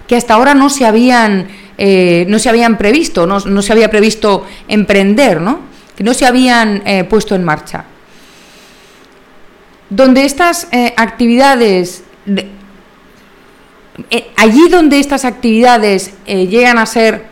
que 0.05 0.17
hasta 0.17 0.33
ahora 0.33 0.53
no 0.53 0.69
se 0.69 0.85
habían, 0.85 1.47
eh, 1.77 2.25
no 2.27 2.39
se 2.39 2.49
habían 2.49 2.77
previsto, 2.77 3.25
no, 3.25 3.61
se 3.61 3.71
había 3.71 3.89
previsto 3.89 4.45
emprender, 4.67 5.39
¿no? 5.39 5.61
que 5.95 6.03
no 6.03 6.13
se 6.13 6.25
habían 6.25 6.83
eh, 6.85 7.05
puesto 7.05 7.35
en 7.35 7.45
marcha. 7.45 7.85
Donde 9.89 10.25
estas 10.25 10.67
eh, 10.73 10.93
actividades, 10.97 12.03
allí 14.37 14.69
donde 14.69 14.99
estas 14.99 15.25
actividades 15.25 16.13
llegan 16.25 16.77
a 16.77 16.85
ser 16.85 17.25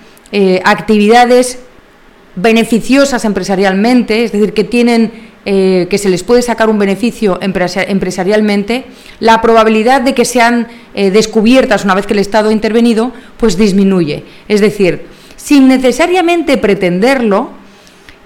actividades 0.63 1.59
beneficiosas 2.35 3.25
empresarialmente, 3.25 4.23
es 4.23 4.31
decir, 4.31 4.53
que 4.53 4.63
tienen 4.63 5.31
eh, 5.43 5.87
que 5.89 5.97
se 5.97 6.09
les 6.09 6.21
puede 6.21 6.43
sacar 6.43 6.69
un 6.69 6.77
beneficio 6.77 7.39
empresarialmente, 7.41 8.85
la 9.19 9.41
probabilidad 9.41 10.01
de 10.01 10.13
que 10.13 10.23
sean 10.23 10.67
eh, 10.93 11.09
descubiertas 11.09 11.83
una 11.83 11.95
vez 11.95 12.05
que 12.05 12.13
el 12.13 12.19
Estado 12.19 12.49
ha 12.49 12.53
intervenido, 12.53 13.11
pues 13.37 13.57
disminuye. 13.57 14.23
Es 14.47 14.61
decir, 14.61 15.07
sin 15.37 15.67
necesariamente 15.67 16.59
pretenderlo, 16.59 17.49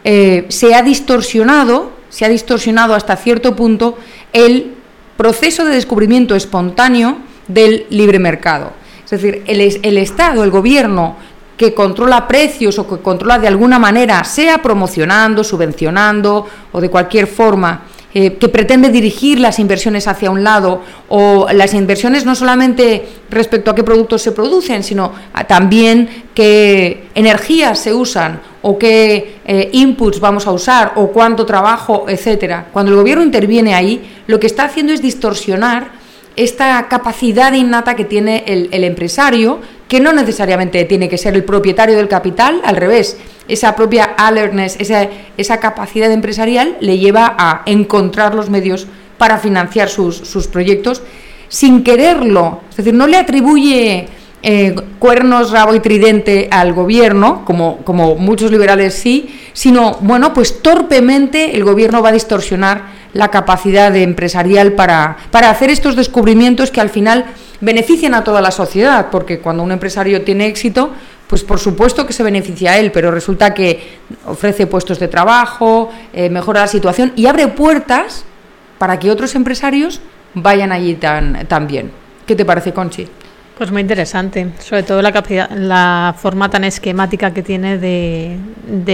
eh, 0.03 0.43
se 0.49 0.75
ha 0.75 0.81
distorsionado, 0.81 1.93
se 2.09 2.25
ha 2.25 2.29
distorsionado 2.29 2.93
hasta 2.93 3.15
cierto 3.15 3.55
punto 3.55 3.97
el 4.33 4.73
proceso 5.15 5.63
de 5.63 5.73
descubrimiento 5.73 6.35
espontáneo 6.35 7.19
del 7.47 7.85
libre 7.89 8.19
mercado. 8.19 8.71
Es 9.03 9.11
decir, 9.11 9.43
el, 9.45 9.97
Estado, 9.97 10.43
el 10.43 10.49
gobierno, 10.49 11.15
que 11.55 11.73
controla 11.73 12.27
precios 12.27 12.79
o 12.79 12.87
que 12.87 13.01
controla 13.01 13.39
de 13.39 13.47
alguna 13.47 13.79
manera, 13.79 14.23
sea 14.23 14.57
promocionando, 14.57 15.43
subvencionando 15.43 16.45
o 16.71 16.81
de 16.81 16.89
cualquier 16.89 17.27
forma, 17.27 17.83
eh, 18.13 18.37
que 18.37 18.49
pretende 18.49 18.89
dirigir 18.89 19.39
las 19.39 19.59
inversiones 19.59 20.07
hacia 20.07 20.31
un 20.31 20.43
lado 20.43 20.81
o 21.09 21.47
las 21.53 21.73
inversiones 21.73 22.25
no 22.25 22.33
solamente 22.33 23.05
respecto 23.29 23.69
a 23.69 23.75
qué 23.75 23.83
productos 23.83 24.21
se 24.21 24.31
producen, 24.31 24.83
sino 24.83 25.11
también 25.47 26.23
qué 26.33 27.07
energías 27.13 27.77
se 27.77 27.93
usan 27.93 28.39
o 28.61 28.79
qué 28.79 29.39
eh, 29.45 29.69
inputs 29.73 30.19
vamos 30.19 30.47
a 30.47 30.51
usar 30.51 30.93
o 30.95 31.09
cuánto 31.09 31.45
trabajo, 31.45 32.05
etcétera. 32.07 32.67
Cuando 32.71 32.91
el 32.91 32.97
gobierno 32.97 33.23
interviene 33.23 33.75
ahí, 33.75 34.01
lo 34.27 34.39
que 34.39 34.47
está 34.47 34.63
haciendo 34.63 34.93
es 34.93 35.01
distorsionar 35.01 36.04
esta 36.35 36.87
capacidad 36.87 37.53
innata 37.53 37.95
que 37.95 38.05
tiene 38.05 38.43
el, 38.47 38.83
empresario, 38.83 39.59
que 39.87 39.99
no 39.99 40.13
necesariamente 40.13 40.83
tiene 40.85 41.09
que 41.09 41.17
ser 41.17 41.35
el 41.35 41.43
propietario 41.43 41.95
del 41.95 42.07
capital, 42.07 42.61
al 42.65 42.75
revés, 42.75 43.17
esa 43.47 43.75
propia 43.75 44.03
alertness, 44.17 44.77
esa, 44.79 45.07
esa 45.37 45.59
capacidad 45.59 46.11
empresarial 46.11 46.77
le 46.79 46.97
lleva 46.97 47.35
a 47.37 47.61
encontrar 47.65 48.35
los 48.35 48.49
medios 48.49 48.87
para 49.17 49.37
financiar 49.37 49.89
sus, 49.89 50.17
sus 50.17 50.47
proyectos 50.47 51.03
sin 51.47 51.83
quererlo, 51.83 52.61
es 52.71 52.77
decir, 52.77 52.93
no 52.93 53.07
le 53.07 53.17
atribuye 53.17 54.07
eh, 54.47 54.75
cuernos, 54.99 55.49
rabo 55.49 55.73
y 55.73 55.79
tridente 55.79 56.49
al 56.51 56.73
gobierno, 56.73 57.43
como, 57.45 57.77
como 57.77 58.15
muchos 58.15 58.51
liberales 58.51 58.93
sí, 58.93 59.39
sino, 59.53 59.97
bueno, 60.01 60.33
pues 60.33 60.61
torpemente 60.61 61.55
el 61.55 61.63
gobierno 61.63 62.03
va 62.03 62.09
a 62.09 62.11
distorsionar 62.11 62.83
la 63.15 63.29
capacidad 63.29 63.95
empresarial 63.95 64.73
para, 64.73 65.15
para 65.31 65.49
hacer 65.49 65.69
estos 65.69 65.95
descubrimientos 65.95 66.69
que 66.69 66.81
al 66.81 66.89
final 66.89 67.23
benefician 67.61 68.13
a 68.13 68.25
toda 68.25 68.41
la 68.41 68.51
sociedad, 68.51 69.07
porque 69.09 69.39
cuando 69.39 69.63
un 69.63 69.71
empresario 69.71 70.23
tiene 70.23 70.47
éxito, 70.47 70.91
pues 71.27 71.41
por 71.41 71.57
supuesto 71.57 72.05
que 72.05 72.11
se 72.11 72.23
beneficia 72.23 72.73
a 72.73 72.77
él, 72.77 72.91
pero 72.91 73.11
resulta 73.11 73.53
que 73.53 73.99
ofrece 74.25 74.67
puestos 74.67 74.99
de 74.99 75.07
trabajo, 75.07 75.89
eh, 76.11 76.29
mejora 76.29 76.59
la 76.59 76.67
situación 76.67 77.13
y 77.15 77.27
abre 77.27 77.47
puertas 77.47 78.25
para 78.77 78.99
que 78.99 79.09
otros 79.09 79.33
empresarios 79.35 80.01
vayan 80.33 80.73
allí 80.73 80.95
tan, 80.95 81.47
tan 81.47 81.67
bien. 81.67 81.93
¿Qué 82.27 82.35
te 82.35 82.43
parece, 82.43 82.73
Conchi? 82.73 83.07
Pues 83.57 83.71
muy 83.71 83.81
interesante, 83.81 84.47
sobre 84.59 84.83
todo 84.83 85.01
la, 85.01 85.13
la 85.55 86.13
forma 86.17 86.49
tan 86.49 86.65
esquemática 86.65 87.33
que 87.33 87.41
tiene 87.41 87.77
de, 87.77 88.37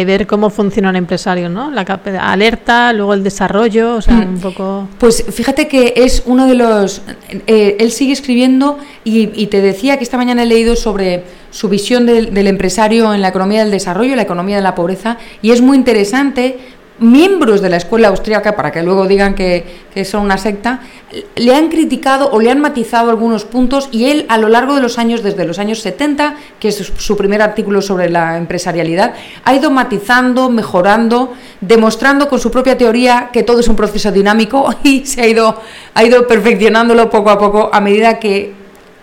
ver 0.05 0.27
cómo 0.27 0.51
funciona 0.51 0.91
un 0.91 0.95
empresario, 0.95 1.49
¿no? 1.49 1.71
La 1.71 1.81
alerta, 2.19 2.93
luego 2.93 3.15
el 3.15 3.23
desarrollo, 3.23 3.95
o 3.95 4.01
sea, 4.03 4.13
mm. 4.13 4.29
un 4.35 4.39
poco... 4.39 4.87
Pues 4.99 5.25
fíjate 5.31 5.67
que 5.67 5.95
es 5.97 6.21
uno 6.27 6.45
de 6.45 6.53
los... 6.53 7.01
Eh, 7.47 7.77
él 7.79 7.91
sigue 7.91 8.13
escribiendo 8.13 8.77
y, 9.03 9.47
te 9.47 9.61
decía 9.61 9.97
que 9.97 10.03
esta 10.03 10.17
mañana 10.17 10.43
he 10.43 10.45
leído 10.45 10.75
sobre 10.75 11.23
su 11.49 11.67
visión 11.67 12.05
del, 12.05 12.31
del 12.31 12.45
empresario 12.45 13.15
en 13.15 13.21
la 13.21 13.29
economía 13.29 13.63
del 13.63 13.71
desarrollo, 13.71 14.15
la 14.15 14.21
economía 14.21 14.57
de 14.57 14.61
la 14.61 14.75
pobreza, 14.75 15.17
y 15.41 15.51
es 15.51 15.61
muy 15.61 15.75
interesante 15.75 16.59
miembros 17.01 17.61
de 17.61 17.69
la 17.69 17.77
escuela 17.77 18.09
austríaca, 18.09 18.55
para 18.55 18.71
que 18.71 18.83
luego 18.83 19.07
digan 19.07 19.33
que, 19.33 19.81
son 20.05 20.21
una 20.21 20.37
secta, 20.37 20.81
le 21.35 21.53
han 21.53 21.67
criticado 21.67 22.29
o 22.31 22.39
le 22.39 22.51
han 22.51 22.61
matizado 22.61 23.09
algunos 23.09 23.43
puntos 23.43 23.89
y 23.91 24.05
él 24.05 24.25
a 24.29 24.37
lo 24.37 24.47
largo 24.47 24.75
de 24.75 24.81
los 24.81 24.97
años, 24.97 25.23
desde 25.23 25.45
los 25.45 25.59
años 25.59 25.79
70, 25.79 26.35
que 26.59 26.69
es 26.69 26.93
su 26.97 27.17
primer 27.17 27.41
artículo 27.41 27.81
sobre 27.81 28.09
la 28.09 28.37
empresarialidad, 28.37 29.15
ha 29.43 29.53
ido 29.53 29.71
matizando, 29.71 30.49
mejorando, 30.49 31.33
demostrando 31.59 32.29
con 32.29 32.39
su 32.39 32.51
propia 32.51 32.77
teoría 32.77 33.29
que 33.33 33.43
todo 33.43 33.59
es 33.59 33.67
un 33.67 33.75
proceso 33.75 34.11
dinámico 34.11 34.73
y 34.83 35.05
se 35.05 35.21
ha 35.21 35.27
ido, 35.27 35.59
ha 35.93 36.03
ido 36.03 36.27
perfeccionándolo 36.27 37.09
poco 37.09 37.31
a 37.31 37.39
poco 37.39 37.69
a 37.73 37.81
medida 37.81 38.19
que 38.19 38.53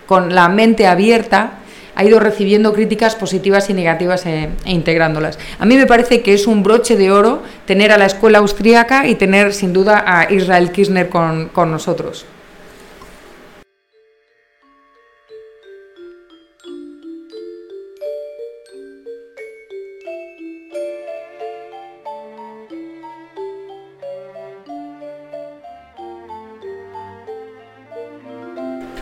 con 0.07 0.33
la 0.33 0.49
mente 0.49 0.87
abierta 0.87 1.58
ha 1.99 2.05
ido 2.05 2.21
recibiendo 2.21 2.71
críticas 2.71 3.15
positivas 3.15 3.69
y 3.69 3.73
negativas 3.73 4.25
e, 4.25 4.47
e, 4.63 4.71
integrándolas. 4.71 5.37
A 5.59 5.65
mí 5.65 5.75
me 5.75 5.85
parece 5.85 6.21
que 6.21 6.33
es 6.33 6.47
un 6.47 6.63
broche 6.63 6.95
de 6.95 7.11
oro 7.11 7.43
tener 7.65 7.91
a 7.91 7.97
la 7.97 8.05
escuela 8.05 8.37
austríaca 8.37 9.05
y 9.05 9.15
tener 9.15 9.53
sin 9.53 9.73
duda 9.73 10.05
a 10.07 10.31
Israel 10.31 10.71
Kirchner 10.71 11.09
con, 11.09 11.49
con 11.49 11.69
nosotros. 11.71 12.25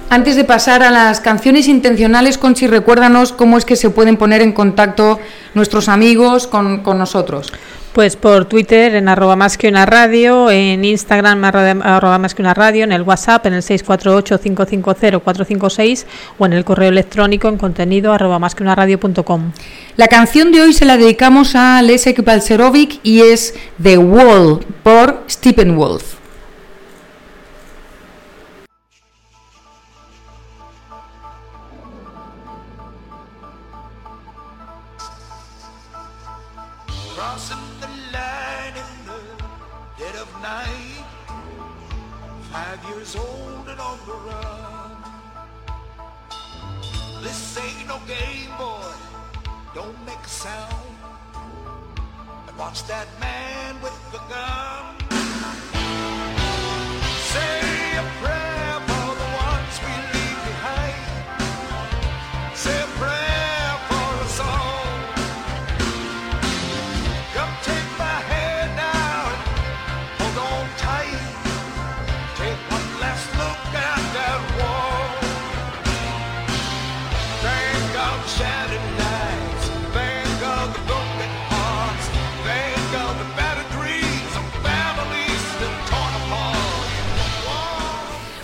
Antes 0.10 0.38
de 0.38 0.46
pasar 0.46 0.84
a 0.84 0.92
las 0.92 1.20
canciones 1.20 1.68
intencionales, 1.68 2.38
Conchi, 2.38 2.66
recuérdanos 2.66 3.34
cómo 3.34 3.58
es 3.58 3.66
que 3.66 3.76
se 3.76 3.90
pueden 3.90 4.16
poner 4.16 4.42
en 4.42 4.54
contacto 4.54 5.20
nuestros 5.54 5.90
amigos 5.90 6.48
con, 6.48 6.82
nosotros. 6.82 7.52
Pues 7.92 8.16
por 8.16 8.46
Twitter 8.46 8.96
en 8.96 9.10
arroba 9.10 9.36
más 9.36 9.58
que 9.58 9.68
una 9.68 9.86
radio, 9.86 10.50
en 10.50 10.86
Instagram 10.86 11.44
arroba 11.44 12.20
más 12.20 12.34
que 12.34 12.42
una 12.42 12.54
radio, 12.54 12.86
en 12.86 12.94
el 12.94 13.02
WhatsApp 13.02 13.48
en 13.48 13.56
el 13.56 13.64
648-550-456 13.64 16.06
o 16.40 16.46
en 16.46 16.54
el 16.54 16.64
correo 16.64 16.88
electrónico 16.88 17.50
en 17.50 17.58
contenido 17.58 18.14
arroba 18.14 18.40
más 18.40 18.56
que 18.56 18.64
una 18.64 18.76
radio.com. 18.76 19.52
La 19.98 20.08
canción 20.08 20.54
de 20.54 20.62
hoy 20.62 20.72
se 20.72 20.86
la 20.86 20.96
dedicamos 20.96 21.54
a 21.56 21.82
Lesek 21.82 22.24
Balcerovic 22.24 23.02
y 23.04 23.24
es 23.24 23.56
The 23.82 23.98
Wall 23.98 24.66
por 24.84 25.24
Stephen 25.28 25.76
Wolf. 25.76 26.27
that 52.84 53.08
man. 53.20 53.27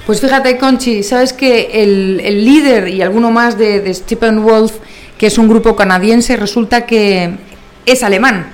Pues 0.05 0.19
fíjate, 0.19 0.57
Conchi, 0.57 1.01
sabes 1.01 1.31
que 1.31 1.69
el, 1.81 2.17
líder 2.43 2.89
y 2.89 3.01
alguno 3.01 3.31
más 3.31 3.57
de, 3.57 3.93
Stephen 3.93 4.43
Wolf, 4.43 4.74
que 5.17 5.27
es 5.27 5.38
un 5.38 5.48
grupo 5.48 5.77
canadiense, 5.77 6.36
resulta 6.36 6.86
que 6.86 7.38
es 7.86 8.03
alemán. 8.03 8.48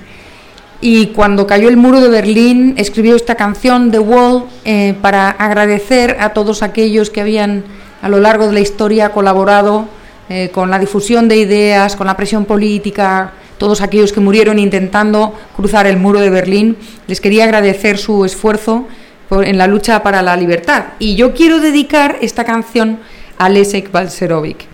Y 0.79 1.07
cuando 1.07 1.47
cayó 1.47 1.67
el 1.67 1.75
muro 1.75 2.01
de 2.01 2.09
Berlín, 2.09 2.75
escribió 2.77 3.15
esta 3.15 3.33
canción, 3.33 3.89
The 3.89 3.97
Wall, 3.97 4.43
eh, 4.63 4.93
para 5.01 5.31
agradecer 5.31 6.17
a 6.19 6.33
todos 6.33 6.61
aquellos 6.61 7.09
que 7.09 7.21
habían 7.21 7.63
a 8.03 8.09
lo 8.09 8.19
largo 8.19 8.45
de 8.45 8.53
la 8.53 8.59
historia 8.59 9.09
colaborado 9.11 9.87
eh, 10.29 10.51
con 10.53 10.69
la 10.69 10.77
difusión 10.77 11.27
de 11.27 11.37
ideas, 11.37 11.95
con 11.95 12.05
la 12.05 12.15
presión 12.15 12.45
política, 12.45 13.33
todos 13.57 13.81
aquellos 13.81 14.13
que 14.13 14.19
murieron 14.19 14.59
intentando 14.59 15.33
cruzar 15.55 15.87
el 15.87 15.97
muro 15.97 16.19
de 16.19 16.29
Berlín. 16.29 16.77
Les 17.07 17.19
quería 17.19 17.45
agradecer 17.45 17.97
su 17.97 18.23
esfuerzo 18.23 18.87
en 19.31 19.57
la 19.57 19.67
lucha 19.67 20.01
para 20.03 20.21
la 20.21 20.35
libertad. 20.35 20.85
Y 20.99 21.15
yo 21.15 21.33
quiero 21.33 21.59
dedicar 21.59 22.17
esta 22.21 22.43
canción 22.43 22.99
a 23.37 23.49
Leszek 23.49 23.91
Balcerovic. 23.91 24.65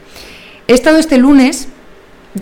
He 0.68 0.74
estado 0.74 0.98
este 0.98 1.18
lunes, 1.18 1.68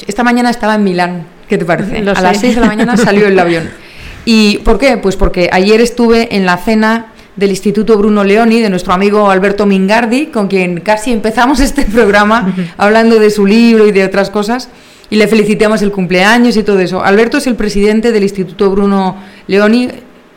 esta 0.07 0.23
mañana 0.23 0.49
estaba 0.49 0.75
en 0.75 0.83
Milán, 0.83 1.25
¿qué 1.49 1.57
te 1.57 1.65
parece? 1.65 1.97
a 1.97 2.21
las 2.21 2.39
6 2.39 2.55
de 2.55 2.61
la 2.61 2.67
mañana 2.67 2.97
salió 2.97 3.27
el 3.27 3.37
avión. 3.37 3.69
¿Y 4.25 4.59
por 4.59 4.79
qué? 4.79 4.97
Pues 4.97 5.17
porque 5.17 5.49
ayer 5.51 5.81
estuve 5.81 6.35
en 6.35 6.45
la 6.45 6.57
cena 6.57 7.07
del 7.35 7.49
Instituto 7.49 7.97
Bruno 7.97 8.23
Leoni, 8.23 8.61
de 8.61 8.69
nuestro 8.69 8.93
amigo 8.93 9.29
Alberto 9.29 9.65
Mingardi, 9.65 10.27
con 10.27 10.47
quien 10.47 10.79
casi 10.79 11.11
empezamos 11.11 11.59
este 11.59 11.83
programa 11.83 12.55
hablando 12.77 13.19
de 13.19 13.31
su 13.31 13.45
libro 13.45 13.87
y 13.87 13.91
de 13.91 14.05
otras 14.05 14.29
cosas, 14.29 14.69
y 15.09 15.17
le 15.17 15.27
felicitamos 15.27 15.81
el 15.81 15.91
cumpleaños 15.91 16.55
y 16.55 16.63
todo 16.63 16.79
eso. 16.79 17.03
Alberto 17.03 17.39
es 17.39 17.47
el 17.47 17.55
presidente 17.55 18.11
del 18.11 18.23
Instituto 18.23 18.69
Bruno 18.69 19.17
Leoni. 19.47 19.89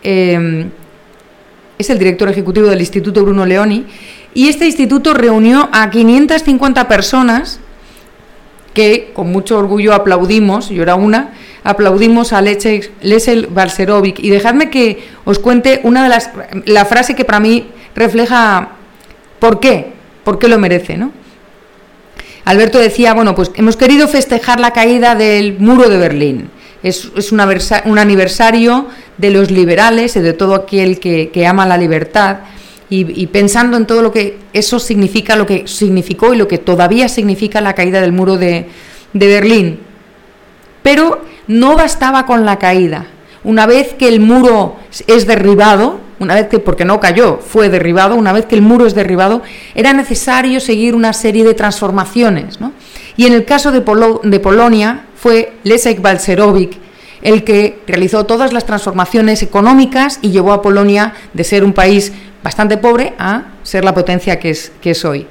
Eh, 0.03 0.67
es 1.79 1.91
el 1.91 1.99
director 1.99 2.29
ejecutivo 2.29 2.67
del 2.67 2.81
Instituto 2.81 3.23
Bruno 3.23 3.45
Leoni, 3.47 3.87
y 4.35 4.49
este 4.49 4.67
instituto 4.67 5.15
reunió 5.15 5.69
a 5.73 5.89
550 5.91 6.89
personas 6.89 7.61
que 8.75 9.13
con 9.15 9.33
mucho 9.33 9.59
orgullo 9.59 9.95
aplaudimos, 9.95 10.69
yo 10.69 10.83
era 10.83 10.95
una, 10.95 11.31
aplaudimos 11.65 12.35
a 12.35 12.43
Lesel 12.43 13.47
Balcerovic. 13.47 14.21
Y 14.21 14.29
dejadme 14.29 14.69
que 14.69 15.03
os 15.25 15.39
cuente 15.39 15.81
una 15.83 16.03
de 16.03 16.11
las, 16.11 16.31
la 16.67 16.85
frase 16.85 17.15
que 17.15 17.25
para 17.25 17.41
mí 17.41 17.69
refleja 17.95 18.73
por 19.39 19.61
qué, 19.61 19.95
por 20.25 20.39
qué 20.39 20.49
lo 20.49 20.59
merece, 20.59 20.99
¿no? 20.99 21.13
Alberto 22.45 22.79
decía, 22.79 23.15
bueno, 23.15 23.35
pues 23.35 23.51
hemos 23.55 23.77
querido 23.77 24.07
festejar 24.07 24.61
la 24.61 24.73
caída 24.73 25.15
del 25.15 25.59
muro 25.59 25.89
de 25.89 25.97
Berlín. 25.97 26.51
Es, 26.87 27.33
un, 27.33 27.41
aniversario 27.41 28.87
de 29.19 29.31
los 29.31 29.51
liberales 29.51 30.15
y 30.15 30.21
de 30.21 30.33
todo 30.35 30.55
aquel 30.55 31.01
que, 31.01 31.47
ama 31.47 31.67
la 31.67 31.77
libertad. 31.77 32.39
Y, 32.89 33.27
pensando 33.27 33.77
en 33.77 33.87
todo 33.87 34.03
lo 34.03 34.13
que 34.13 34.39
eso 34.53 34.79
significa, 34.79 35.35
lo 35.35 35.47
que 35.47 35.67
significó 35.67 36.33
y 36.33 36.37
lo 36.37 36.47
que 36.47 36.59
todavía 36.59 37.09
significa 37.09 37.61
la 37.61 37.75
caída 37.75 38.01
del 38.01 38.13
muro 38.13 38.37
de, 38.37 38.69
Berlín. 39.13 39.81
Pero 40.85 41.23
no 41.49 41.75
bastaba 41.75 42.25
con 42.25 42.45
la 42.45 42.61
caída. 42.61 43.07
Una 43.43 43.67
vez 43.67 43.95
que 43.95 44.07
el 44.07 44.21
muro 44.21 44.77
es 45.09 45.27
derribado, 45.27 45.99
una 46.21 46.37
vez 46.37 46.47
que, 46.47 46.61
porque 46.61 46.85
no 46.85 47.01
cayó, 47.01 47.39
fue 47.39 47.69
derribado, 47.69 48.15
una 48.15 48.33
vez 48.33 48.47
que 48.47 48.55
el 48.55 48.63
muro 48.63 48.87
es 48.87 48.95
derribado, 48.95 49.43
era 49.75 49.93
necesario 49.93 50.61
seguir 50.61 50.95
una 50.95 51.13
serie 51.13 51.43
de 51.43 51.55
transformaciones. 51.55 52.61
¿no? 52.61 52.71
Y 53.17 53.27
en 53.27 53.33
el 53.33 53.45
caso 53.45 53.73
de, 53.73 53.81
de 54.23 54.41
Polonia 54.41 55.06
fue 55.17 55.53
Leszek 55.65 56.01
Balcerowicz 56.01 56.87
el 57.23 57.43
que 57.43 57.81
realizó 57.89 58.25
todas 58.25 58.53
las 58.53 58.67
transformaciones 58.67 59.43
económicas 59.43 60.21
y 60.23 60.31
llevó 60.31 60.53
a 60.53 60.63
Polonia 60.63 61.15
de 61.33 61.43
ser 61.43 61.65
un 61.65 61.73
país 61.73 62.13
bastante 62.43 62.77
pobre 62.77 63.15
a 63.19 63.47
ser 63.65 63.85
la 63.85 63.95
potencia 63.95 64.39
que 64.39 64.51
es, 64.51 64.71
que 64.81 64.93
es 64.93 65.05
hoy. 65.05 65.27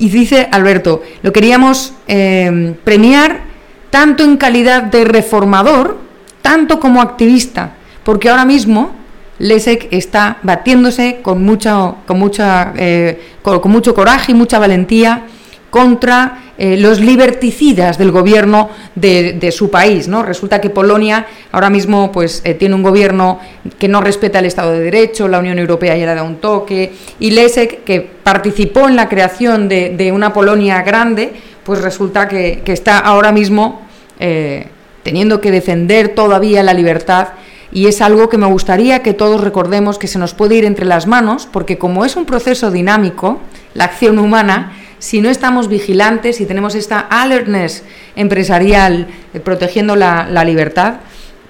Y 0.00 0.08
dice 0.08 0.48
Alberto, 0.50 1.02
lo 1.22 1.32
queríamos 1.32 1.92
eh, 2.08 2.74
premiar 2.82 3.42
tanto 3.90 4.24
en 4.24 4.36
calidad 4.36 4.82
de 4.82 5.04
reformador, 5.04 5.98
tanto 6.40 6.80
como 6.80 7.00
activista, 7.00 7.74
porque 8.02 8.28
ahora 8.28 8.44
mismo 8.44 8.90
Leszek 9.38 9.88
está 9.92 10.38
batiéndose 10.42 11.20
con, 11.22 11.44
mucha, 11.44 11.94
con, 12.06 12.18
mucha, 12.18 12.72
eh, 12.76 13.20
con 13.42 13.70
mucho 13.70 13.94
coraje 13.94 14.32
y 14.32 14.34
mucha 14.34 14.58
valentía 14.58 15.26
contra 15.72 16.52
eh, 16.58 16.76
los 16.76 17.00
liberticidas 17.00 17.96
del 17.96 18.10
gobierno 18.10 18.68
de, 18.94 19.50
su 19.56 19.70
país. 19.70 20.06
¿no? 20.06 20.22
Resulta 20.22 20.60
que 20.60 20.68
Polonia 20.68 21.24
ahora 21.50 21.70
mismo 21.70 22.12
pues, 22.12 22.42
eh, 22.44 22.52
tiene 22.52 22.74
un 22.74 22.82
gobierno 22.82 23.40
que 23.78 23.88
no 23.88 24.02
respeta 24.02 24.40
el 24.40 24.44
Estado 24.44 24.72
de 24.72 24.80
Derecho, 24.80 25.28
la 25.28 25.38
Unión 25.38 25.58
Europea 25.58 25.96
ya 25.96 26.04
le 26.04 26.14
da 26.14 26.24
un 26.24 26.36
toque, 26.36 26.92
y 27.18 27.30
Lesek, 27.30 27.84
que 27.84 28.02
participó 28.02 28.86
en 28.86 28.96
la 28.96 29.08
creación 29.08 29.66
de, 29.70 30.12
una 30.14 30.34
Polonia 30.34 30.82
grande, 30.82 31.32
pues 31.64 31.80
resulta 31.80 32.28
que, 32.28 32.62
está 32.66 32.98
ahora 32.98 33.32
mismo 33.32 33.80
eh, 34.20 34.66
teniendo 35.02 35.40
que 35.40 35.50
defender 35.50 36.10
todavía 36.10 36.62
la 36.62 36.74
libertad 36.74 37.28
y 37.72 37.86
es 37.86 38.02
algo 38.02 38.28
que 38.28 38.36
me 38.36 38.46
gustaría 38.46 39.02
que 39.02 39.14
todos 39.14 39.40
recordemos 39.40 39.98
que 39.98 40.06
se 40.06 40.18
nos 40.18 40.34
puede 40.34 40.56
ir 40.56 40.66
entre 40.66 40.84
las 40.84 41.06
manos, 41.06 41.48
porque 41.50 41.78
como 41.78 42.04
es 42.04 42.14
un 42.16 42.26
proceso 42.26 42.70
dinámico, 42.70 43.40
la 43.72 43.84
acción 43.84 44.18
humana, 44.18 44.72
si 45.02 45.20
no 45.20 45.30
estamos 45.30 45.66
vigilantes, 45.66 46.36
si 46.36 46.46
tenemos 46.46 46.76
esta 46.76 47.00
alertness 47.00 47.82
empresarial 48.14 49.08
eh, 49.34 49.40
protegiendo 49.40 49.96
la, 49.96 50.44
libertad, 50.44 51.00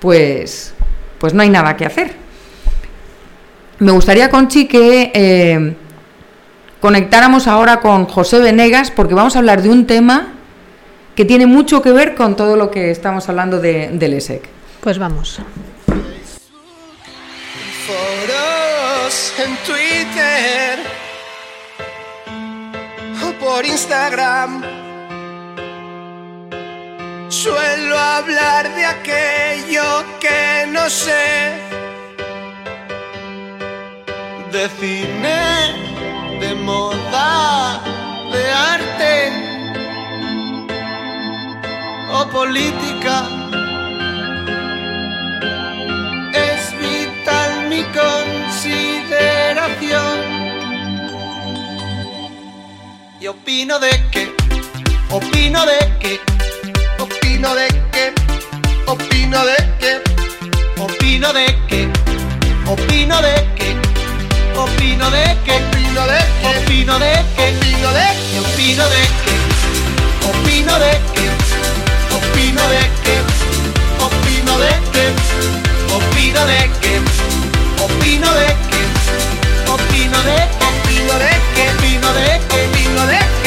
pues, 0.01 0.73
pues 1.19 1.35
no 1.35 1.43
hay 1.43 1.51
nada 1.51 1.77
que 1.77 1.85
hacer. 1.85 2.15
Me 3.79 3.93
gustaría, 3.93 4.31
Conchi, 4.31 4.67
que 4.67 5.12
eh, 5.12 5.75
conectáramos 6.81 7.47
ahora 7.47 7.81
con 7.81 8.07
José 8.07 8.38
Venegas, 8.38 8.91
porque 8.91 9.12
vamos 9.12 9.37
a 9.37 9.41
hablar 9.41 9.61
de 9.61 9.69
un 9.69 9.87
tema 9.87 10.33
que 11.15 11.27
tiene 11.27 11.45
mucho 11.45 11.83
que 11.83 11.93
ver 11.93 12.15
con 12.15 12.37
todo 12.37 12.57
lo 12.57 12.71
que 12.71 12.91
estamos 12.91 13.29
hablando 13.29 13.61
de, 13.61 13.91
del 13.93 14.15
ESEC. 14.15 14.49
Pues 14.81 14.99
vamos. 14.99 15.41
en 19.38 19.57
Twitter 19.67 20.79
por 23.30 23.64
Instagram. 23.64 24.62
Suelo 27.28 27.96
hablar 27.98 28.74
de 28.74 28.85
aquello 28.85 30.04
que 30.20 30.66
no 30.68 30.90
sé. 30.90 31.52
De 34.52 34.68
cine, 34.80 35.44
de 36.40 36.54
moda, 36.54 37.80
de 38.32 38.50
arte 38.74 39.32
o 42.12 42.26
política. 42.28 43.24
Es 46.32 46.72
vital 46.78 47.68
mi 47.68 47.82
consideración. 48.00 50.21
Y 53.22 53.28
opino 53.28 53.78
de 53.78 53.90
que, 54.11 54.35
opino 55.08 55.64
de 55.64 55.78
que, 56.00 56.20
opino 56.98 57.54
de 57.54 57.68
que, 57.92 58.12
opino 58.88 59.44
de 59.44 59.56
que, 59.78 60.02
opino 60.76 61.32
de 61.32 61.46
que, 61.68 61.88
opino 62.66 63.22
de 63.22 63.35
que, 63.54 63.76
opino 64.58 65.08
de 65.08 65.38
que, 65.44 65.54
opino 65.54 66.00
de 66.00 66.26
que, 66.26 66.35
opino 66.50 66.98
de 66.98 67.24
que, 67.37 67.54
opino 68.35 68.88
de 68.88 69.06
que, 69.14 69.38
opino 70.26 70.78
de 70.80 70.90
que, 70.90 70.90
opino 70.90 70.90
de 70.90 71.00
que, 71.04 71.28
opino 72.18 72.68
de 72.68 72.90
que, 73.02 73.20
opino 74.02 74.58
de 74.58 74.72
que, 74.90 75.06
opino 75.94 76.48
de 76.48 76.70
que, 76.80 76.98
opino 77.87 78.35
de 78.35 78.46
que, 78.70 78.90
opino 79.70 80.22
de 80.22 80.48
que, 80.48 80.66
opino 80.72 81.18
de 81.18 81.52
de 83.07 83.41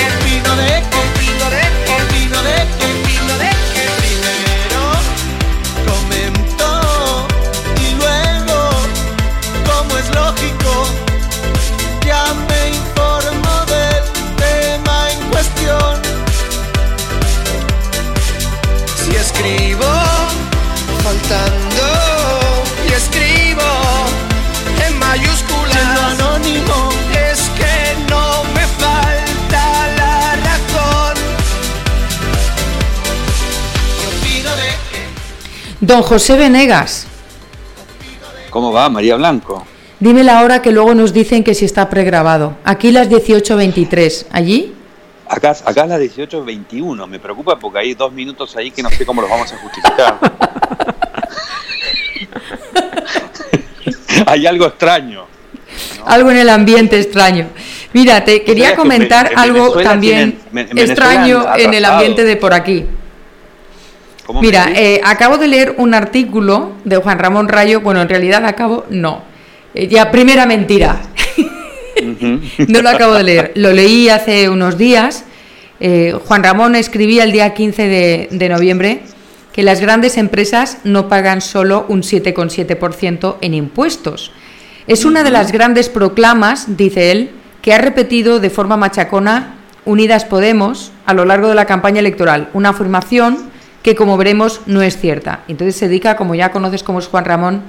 Don 35.85 36.01
José 36.01 36.35
Venegas, 36.35 37.05
¿Cómo 38.49 38.71
va, 38.73 38.89
María 38.89 39.15
Blanco? 39.17 39.65
dime 39.99 40.23
la 40.23 40.41
hora 40.41 40.61
que 40.61 40.71
luego 40.71 40.95
nos 40.95 41.13
dicen 41.13 41.43
que 41.43 41.53
si 41.53 41.65
está 41.65 41.89
pregrabado. 41.89 42.55
Aquí 42.63 42.91
las 42.91 43.07
18.23. 43.09 44.27
¿Allí? 44.31 44.73
Acá, 45.27 45.51
acá 45.65 45.83
es 45.83 45.89
las 45.89 45.99
18.21. 45.99 47.07
Me 47.07 47.19
preocupa 47.19 47.59
porque 47.59 47.79
hay 47.79 47.93
dos 47.93 48.11
minutos 48.13 48.55
ahí 48.55 48.71
que 48.71 48.81
no 48.81 48.89
sé 48.89 49.05
cómo 49.05 49.21
los 49.21 49.29
vamos 49.29 49.51
a 49.53 49.57
justificar. 49.57 50.17
hay 54.25 54.47
algo 54.47 54.65
extraño. 54.65 55.25
Algo 56.05 56.31
en 56.31 56.37
el 56.37 56.49
ambiente 56.49 56.99
extraño. 56.99 57.47
Mira, 57.93 58.23
te 58.23 58.43
quería 58.43 58.71
que 58.71 58.75
comentar 58.77 59.27
en- 59.27 59.33
en 59.33 59.39
algo 59.39 59.59
Venezuela 59.63 59.89
también 59.89 60.39
tienen- 60.51 60.77
extraño 60.79 61.45
en 61.57 61.73
el 61.73 61.85
ambiente 61.85 62.23
de 62.23 62.37
por 62.37 62.53
aquí. 62.53 62.85
¿Cómo 64.25 64.41
me 64.41 64.47
Mira, 64.47 64.71
eh, 64.75 65.01
acabo 65.03 65.37
de 65.37 65.47
leer 65.47 65.75
un 65.77 65.93
artículo 65.93 66.73
de 66.83 66.97
Juan 66.97 67.19
Ramón 67.19 67.47
Rayo. 67.47 67.81
Bueno, 67.81 68.01
en 68.01 68.09
realidad 68.09 68.45
acabo, 68.45 68.85
no. 68.89 69.23
Eh, 69.73 69.87
ya, 69.87 70.11
primera 70.11 70.45
mentira. 70.45 71.01
No 72.67 72.81
lo 72.81 72.89
acabo 72.89 73.13
de 73.13 73.23
leer. 73.23 73.51
Lo 73.55 73.71
leí 73.71 74.09
hace 74.09 74.49
unos 74.49 74.77
días. 74.77 75.23
Eh, 75.79 76.13
Juan 76.25 76.43
Ramón 76.43 76.75
escribía 76.75 77.23
el 77.23 77.31
día 77.31 77.53
15 77.53 77.87
de, 77.87 78.27
de 78.31 78.49
noviembre 78.49 79.01
que 79.53 79.63
las 79.63 79.79
grandes 79.79 80.17
empresas 80.17 80.79
no 80.83 81.07
pagan 81.07 81.39
solo 81.39 81.85
un 81.87 82.01
7,7% 82.01 83.37
en 83.39 83.53
impuestos. 83.53 84.33
Es 84.87 85.05
una 85.05 85.23
de 85.23 85.31
las 85.31 85.53
grandes 85.53 85.87
proclamas, 85.87 86.75
dice 86.75 87.11
él, 87.11 87.31
que 87.61 87.73
ha 87.73 87.77
repetido 87.77 88.41
de 88.41 88.49
forma 88.49 88.75
machacona 88.75 89.55
Unidas 89.85 90.25
Podemos 90.25 90.91
a 91.05 91.13
lo 91.13 91.23
largo 91.23 91.47
de 91.47 91.55
la 91.55 91.65
campaña 91.65 92.01
electoral. 92.01 92.49
Una 92.53 92.69
afirmación 92.69 93.49
que, 93.85 93.93
como 93.93 94.17
veremos, 94.17 94.61
no 94.65 94.81
es 94.81 94.97
cierta. 94.97 95.41
Entonces 95.47 95.75
se 95.75 95.87
dedica, 95.87 96.17
como 96.17 96.33
ya 96.33 96.51
conoces 96.51 96.81
como 96.81 96.97
es 96.97 97.05
Juan 97.05 97.23
Ramón, 97.23 97.61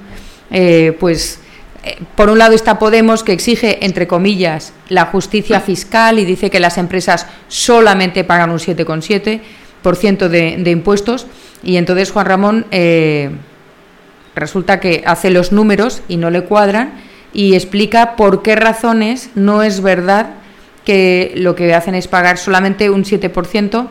eh, 0.49 0.97
pues 0.99 1.41
eh, 1.83 1.99
por 2.15 2.31
un 2.31 2.39
lado 2.39 2.55
está 2.55 2.79
Podemos 2.79 3.23
que 3.23 3.33
exige, 3.33 3.85
entre 3.85 4.07
comillas, 4.07 4.73
la 4.89 5.05
justicia 5.05 5.59
fiscal 5.59 6.17
y 6.17 6.25
dice 6.25 6.49
que 6.49 6.59
las 6.59 6.79
empresas 6.79 7.27
solamente 7.49 8.23
pagan 8.23 8.49
un 8.49 8.57
7,7% 8.57 10.27
de, 10.27 10.57
de 10.57 10.71
impuestos. 10.71 11.27
Y 11.61 11.77
entonces 11.77 12.09
Juan 12.09 12.25
Ramón 12.25 12.65
eh, 12.71 13.29
resulta 14.33 14.79
que 14.79 15.03
hace 15.05 15.29
los 15.29 15.51
números 15.51 16.01
y 16.07 16.17
no 16.17 16.31
le 16.31 16.45
cuadran 16.45 16.93
y 17.31 17.53
explica 17.53 18.15
por 18.15 18.41
qué 18.41 18.55
razones 18.55 19.29
no 19.35 19.61
es 19.61 19.81
verdad 19.81 20.31
que 20.83 21.33
lo 21.35 21.53
que 21.53 21.75
hacen 21.75 21.93
es 21.93 22.07
pagar 22.07 22.39
solamente 22.39 22.89
un 22.89 23.03
7% 23.03 23.87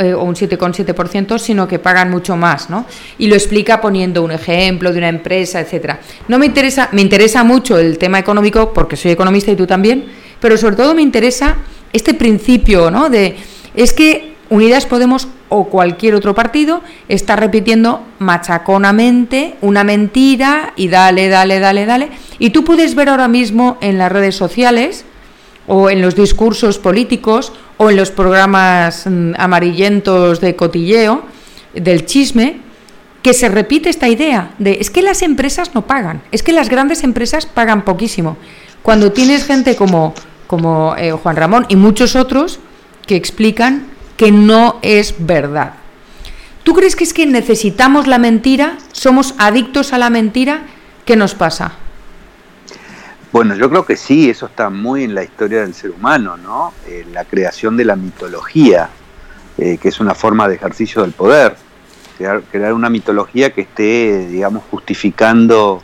eh, 0.00 0.14
o 0.14 0.22
un 0.22 0.34
7,7%, 0.34 1.38
sino 1.38 1.66
que 1.66 1.78
pagan 1.78 2.10
mucho 2.10 2.36
más, 2.36 2.70
¿no? 2.70 2.86
Y 3.18 3.26
lo 3.26 3.34
explica 3.34 3.80
poniendo 3.80 4.22
un 4.22 4.32
ejemplo 4.32 4.92
de 4.92 4.98
una 4.98 5.08
empresa, 5.08 5.60
etcétera. 5.60 6.00
No 6.28 6.38
me 6.38 6.46
interesa, 6.46 6.88
me 6.92 7.02
interesa 7.02 7.44
mucho 7.44 7.78
el 7.78 7.98
tema 7.98 8.18
económico 8.18 8.72
porque 8.72 8.96
soy 8.96 9.12
economista 9.12 9.50
y 9.50 9.56
tú 9.56 9.66
también, 9.66 10.06
pero 10.40 10.56
sobre 10.56 10.76
todo 10.76 10.94
me 10.94 11.02
interesa 11.02 11.56
este 11.92 12.14
principio, 12.14 12.90
¿no? 12.90 13.08
De 13.08 13.36
es 13.74 13.92
que 13.92 14.34
Unidas 14.50 14.86
Podemos 14.86 15.28
o 15.48 15.64
cualquier 15.68 16.14
otro 16.14 16.34
partido 16.34 16.82
está 17.08 17.36
repitiendo 17.36 18.02
machaconamente 18.18 19.56
una 19.60 19.84
mentira 19.84 20.72
y 20.76 20.88
dale, 20.88 21.28
dale, 21.28 21.60
dale, 21.60 21.86
dale. 21.86 22.08
Y 22.38 22.50
tú 22.50 22.64
puedes 22.64 22.94
ver 22.94 23.08
ahora 23.08 23.28
mismo 23.28 23.78
en 23.80 23.98
las 23.98 24.12
redes 24.12 24.36
sociales 24.36 25.04
o 25.66 25.90
en 25.90 26.00
los 26.00 26.14
discursos 26.14 26.78
políticos 26.78 27.52
o 27.78 27.90
en 27.90 27.96
los 27.96 28.10
programas 28.10 29.06
mm, 29.06 29.32
amarillentos 29.38 30.40
de 30.40 30.54
cotilleo, 30.54 31.24
del 31.74 32.04
chisme, 32.04 32.60
que 33.22 33.34
se 33.34 33.48
repite 33.48 33.88
esta 33.88 34.08
idea 34.08 34.52
de 34.58 34.78
es 34.80 34.90
que 34.90 35.02
las 35.02 35.22
empresas 35.22 35.74
no 35.74 35.86
pagan, 35.86 36.22
es 36.30 36.42
que 36.42 36.52
las 36.52 36.68
grandes 36.68 37.02
empresas 37.02 37.46
pagan 37.46 37.84
poquísimo. 37.84 38.36
Cuando 38.82 39.12
tienes 39.12 39.44
gente 39.44 39.76
como, 39.76 40.14
como 40.46 40.94
eh, 40.96 41.12
Juan 41.12 41.36
Ramón 41.36 41.66
y 41.68 41.76
muchos 41.76 42.16
otros 42.16 42.60
que 43.06 43.16
explican 43.16 43.86
que 44.16 44.30
no 44.32 44.78
es 44.82 45.14
verdad. 45.18 45.74
¿Tú 46.62 46.74
crees 46.74 46.96
que 46.96 47.04
es 47.04 47.14
que 47.14 47.26
necesitamos 47.26 48.06
la 48.06 48.18
mentira? 48.18 48.76
¿Somos 48.92 49.34
adictos 49.38 49.92
a 49.92 49.98
la 49.98 50.10
mentira? 50.10 50.62
¿Qué 51.04 51.16
nos 51.16 51.34
pasa? 51.34 51.72
Bueno, 53.30 53.54
yo 53.54 53.68
creo 53.68 53.84
que 53.84 53.96
sí, 53.96 54.30
eso 54.30 54.46
está 54.46 54.70
muy 54.70 55.04
en 55.04 55.14
la 55.14 55.22
historia 55.22 55.60
del 55.60 55.74
ser 55.74 55.90
humano, 55.90 56.38
¿no? 56.38 56.72
Eh, 56.86 57.04
la 57.12 57.26
creación 57.26 57.76
de 57.76 57.84
la 57.84 57.94
mitología, 57.94 58.88
eh, 59.58 59.76
que 59.76 59.88
es 59.88 60.00
una 60.00 60.14
forma 60.14 60.48
de 60.48 60.54
ejercicio 60.54 61.02
del 61.02 61.12
poder. 61.12 61.54
Crear, 62.16 62.40
crear 62.50 62.72
una 62.72 62.88
mitología 62.88 63.52
que 63.52 63.60
esté, 63.60 64.28
digamos, 64.28 64.64
justificando 64.70 65.82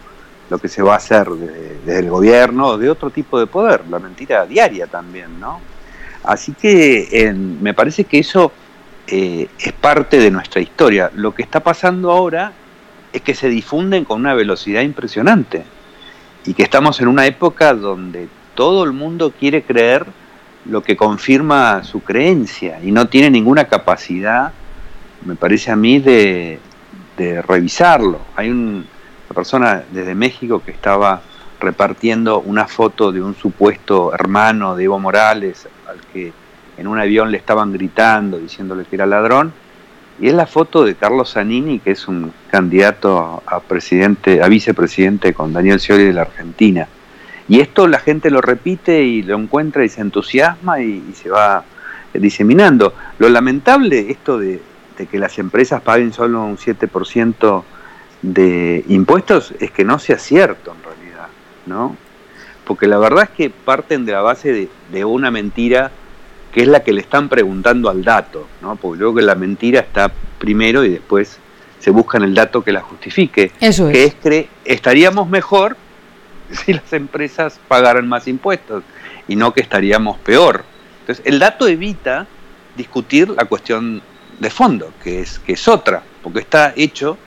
lo 0.48 0.59
que 0.59 0.68
se 0.68 0.83
va 0.83 0.94
a 0.94 0.96
hacer 0.96 1.28
desde, 1.28 1.98
el 1.98 2.09
gobierno 2.09 2.66
o 2.68 2.78
de 2.78 2.88
otro 2.88 3.11
tipo 3.11 3.38
de 3.38 3.46
poder, 3.46 3.83
la 3.90 3.98
mentira 3.98 4.46
diaria 4.46 4.87
también, 4.87 5.38
¿no? 5.38 5.61
Así 6.22 6.52
que 6.52 7.35
me 7.61 7.74
parece 7.74 8.04
que 8.04 8.20
eso 8.20 8.52
eh, 9.07 9.48
es 9.59 9.72
parte 9.74 10.18
de 10.18 10.30
nuestra 10.30 10.62
historia. 10.62 11.11
Lo 11.14 11.35
que 11.35 11.42
está 11.42 11.61
pasando 11.61 12.11
ahora 12.11 12.52
es 13.12 13.20
que 13.20 13.35
se 13.35 13.50
difunden 13.50 14.07
con 14.07 14.20
una 14.20 14.33
velocidad 14.33 14.80
impresionante 14.80 15.64
y 16.46 16.54
que 16.54 16.62
estamos 16.62 17.00
en 17.00 17.09
una 17.09 17.26
época 17.26 17.74
donde 17.74 18.28
todo 18.54 18.85
el 18.85 18.92
mundo 18.92 19.33
quiere 19.38 19.62
creer 19.62 20.07
lo 20.66 20.83
que 20.83 20.96
confirma 20.96 21.83
su 21.85 22.00
creencia 22.00 22.80
y 22.83 22.90
no 22.92 23.07
tiene 23.09 23.30
ninguna 23.30 23.64
capacidad, 23.64 24.52
me 25.24 25.35
parece 25.37 25.70
a 25.70 25.76
mí, 25.76 25.98
de, 25.98 26.59
revisarlo. 27.46 28.18
Hay 28.35 28.50
un- 28.50 28.85
una 29.28 29.35
persona 29.35 29.85
desde 29.92 30.14
México 30.14 30.61
que 30.64 30.72
estaba 30.72 31.22
repartiendo 31.61 32.40
una 32.40 32.66
foto 32.66 33.12
de 33.12 33.22
un 33.22 33.35
supuesto 33.37 34.12
hermano 34.12 34.74
de 34.74 34.85
Evo 34.85 34.98
Morales 34.98 35.68
al 35.88 36.00
que 36.12 36.33
en 36.76 36.87
un 36.88 36.98
avión 36.98 37.30
le 37.30 37.38
estaban 37.38 37.72
gritando, 37.72 38.38
diciéndole 38.38 38.85
que 38.85 38.96
era 38.96 39.07
ladrón, 39.07 39.52
y 40.20 40.29
es 40.29 40.35
la 40.35 40.46
foto 40.46 40.85
de 40.85 40.94
Carlos 40.94 41.33
Zanini, 41.33 41.81
que 41.81 41.90
es 41.90 42.07
un 42.07 42.33
candidato 42.50 43.42
a 43.46 43.61
presidente, 43.61 44.42
a 44.42 44.48
vicepresidente 44.48 45.35
con 45.35 45.53
Daniel 45.53 45.81
Scioli 45.81 46.05
de 46.05 46.12
la 46.12 46.22
Argentina. 46.22 46.87
Y 47.48 47.61
esto 47.61 47.88
la 47.88 47.98
gente 47.98 48.31
lo 48.31 48.40
repite 48.40 49.03
y 49.03 49.22
lo 49.22 49.37
encuentra 49.37 49.85
y 49.85 49.88
se 49.88 50.00
entusiasma 50.00 50.81
y, 50.81 51.03
se 51.14 51.31
va 51.31 51.64
diseminando. 52.12 52.94
Lo 53.18 53.29
lamentable 53.29 54.11
esto 54.11 54.38
de, 54.38 54.62
de 54.96 55.07
que 55.07 55.18
las 55.18 55.38
empresas 55.38 55.83
paguen 55.83 56.12
solo 56.12 56.44
un 56.44 56.57
7% 56.57 57.64
de 58.22 58.85
impuestos 58.88 59.53
es 59.59 59.72
que 59.72 59.85
no 59.85 59.98
sea 59.98 60.18
cierto 60.18 60.74
en 60.74 60.83
realidad, 60.85 61.27
¿no? 61.66 61.96
Porque 62.64 62.87
la 62.87 62.98
verdad 62.98 63.24
es 63.24 63.31
que 63.31 63.50
parten 63.50 64.07
de 64.07 64.12
la 64.12 64.22
base 64.22 64.68
de 64.90 65.05
una 65.05 65.31
mentira 65.31 65.90
que 66.54 66.62
es 66.62 66.68
la 66.68 66.84
que 66.84 66.92
le 66.92 67.00
están 67.00 67.28
preguntando 67.28 67.90
al 67.90 68.04
dato, 68.04 68.46
¿no? 68.62 68.76
Porque 68.76 69.00
yo 69.00 69.06
creo 69.06 69.14
que 69.16 69.22
la 69.22 69.34
mentira 69.34 69.80
está 69.80 70.12
primero 70.38 70.84
y 70.84 70.88
después 70.88 71.38
se 71.80 71.90
buscan 71.90 72.22
el 72.22 72.32
dato 72.32 72.62
que 72.62 72.70
la 72.70 72.80
justifique. 72.80 73.50
Eso 73.58 73.88
Que 73.88 74.04
es. 74.04 74.14
es 74.14 74.20
que 74.20 74.48
estaríamos 74.64 75.28
mejor 75.28 75.76
si 76.52 76.72
las 76.72 76.92
empresas 76.92 77.58
pagaran 77.66 78.06
más 78.06 78.28
impuestos 78.28 78.84
y 79.26 79.34
no 79.34 79.52
que 79.52 79.62
estaríamos 79.62 80.16
peor. 80.18 80.64
Entonces, 81.00 81.26
el 81.26 81.40
dato 81.40 81.66
evita 81.66 82.28
discutir 82.76 83.30
la 83.30 83.46
cuestión 83.46 84.00
de 84.38 84.50
fondo, 84.50 84.92
que 85.02 85.22
es, 85.22 85.40
que 85.40 85.54
es 85.54 85.66
otra, 85.66 86.04
porque 86.22 86.38
está 86.38 86.72
hecho 86.76 87.18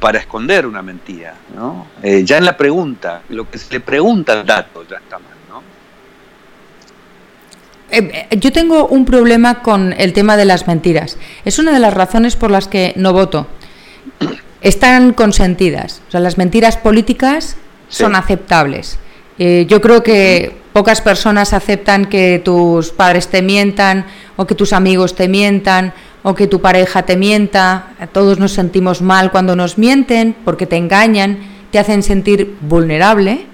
para 0.00 0.18
esconder 0.18 0.66
una 0.66 0.82
mentira. 0.82 1.34
¿no? 1.56 1.86
Eh, 2.02 2.22
ya 2.26 2.36
en 2.36 2.44
la 2.44 2.58
pregunta, 2.58 3.22
lo 3.30 3.50
que 3.50 3.56
se 3.56 3.72
le 3.72 3.80
pregunta 3.80 4.34
al 4.34 4.44
dato 4.44 4.86
ya 4.86 4.98
está 4.98 5.18
mal. 5.18 5.33
Eh, 7.94 8.26
eh, 8.30 8.36
yo 8.40 8.50
tengo 8.50 8.88
un 8.88 9.04
problema 9.04 9.62
con 9.62 9.94
el 9.96 10.12
tema 10.12 10.36
de 10.36 10.44
las 10.44 10.66
mentiras. 10.66 11.16
Es 11.44 11.60
una 11.60 11.72
de 11.72 11.78
las 11.78 11.94
razones 11.94 12.34
por 12.34 12.50
las 12.50 12.66
que 12.66 12.92
no 12.96 13.12
voto. 13.12 13.46
Están 14.62 15.12
consentidas. 15.12 16.02
O 16.08 16.10
sea, 16.10 16.18
las 16.18 16.36
mentiras 16.36 16.76
políticas 16.76 17.56
son 17.88 18.16
aceptables. 18.16 18.98
Eh, 19.38 19.66
yo 19.68 19.80
creo 19.80 20.02
que 20.02 20.56
pocas 20.72 21.00
personas 21.02 21.52
aceptan 21.52 22.06
que 22.06 22.42
tus 22.44 22.90
padres 22.90 23.28
te 23.28 23.42
mientan 23.42 24.06
o 24.36 24.44
que 24.44 24.56
tus 24.56 24.72
amigos 24.72 25.14
te 25.14 25.28
mientan 25.28 25.92
o 26.24 26.34
que 26.34 26.48
tu 26.48 26.60
pareja 26.60 27.02
te 27.02 27.16
mienta. 27.16 27.90
Todos 28.10 28.40
nos 28.40 28.52
sentimos 28.52 29.02
mal 29.02 29.30
cuando 29.30 29.54
nos 29.54 29.78
mienten 29.78 30.34
porque 30.44 30.66
te 30.66 30.76
engañan, 30.76 31.38
te 31.70 31.78
hacen 31.78 32.02
sentir 32.02 32.56
vulnerable, 32.60 33.46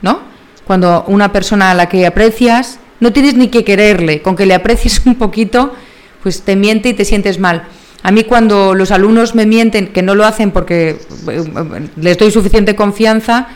¿no? 0.00 0.20
Cuando 0.64 1.04
una 1.08 1.30
persona 1.32 1.72
a 1.72 1.74
la 1.74 1.90
que 1.90 2.06
aprecias, 2.06 2.78
no 3.02 3.12
tienes 3.12 3.34
ni 3.34 3.48
que 3.48 3.64
quererle, 3.64 4.22
con 4.22 4.36
que 4.36 4.46
le 4.46 4.54
aprecies 4.54 5.02
un 5.06 5.16
poquito, 5.16 5.74
pues 6.22 6.42
te 6.42 6.54
miente 6.54 6.90
y 6.90 6.92
te 6.92 7.04
sientes 7.04 7.40
mal. 7.40 7.64
A 8.04 8.12
mí 8.12 8.22
cuando 8.22 8.76
los 8.76 8.92
alumnos 8.92 9.34
me 9.34 9.44
mienten, 9.44 9.88
que 9.88 10.02
no 10.02 10.14
lo 10.14 10.24
hacen 10.24 10.52
porque 10.52 11.00
eh, 11.28 11.88
les 11.96 12.16
doy 12.16 12.30
suficiente 12.30 12.76
confianza, 12.76 13.48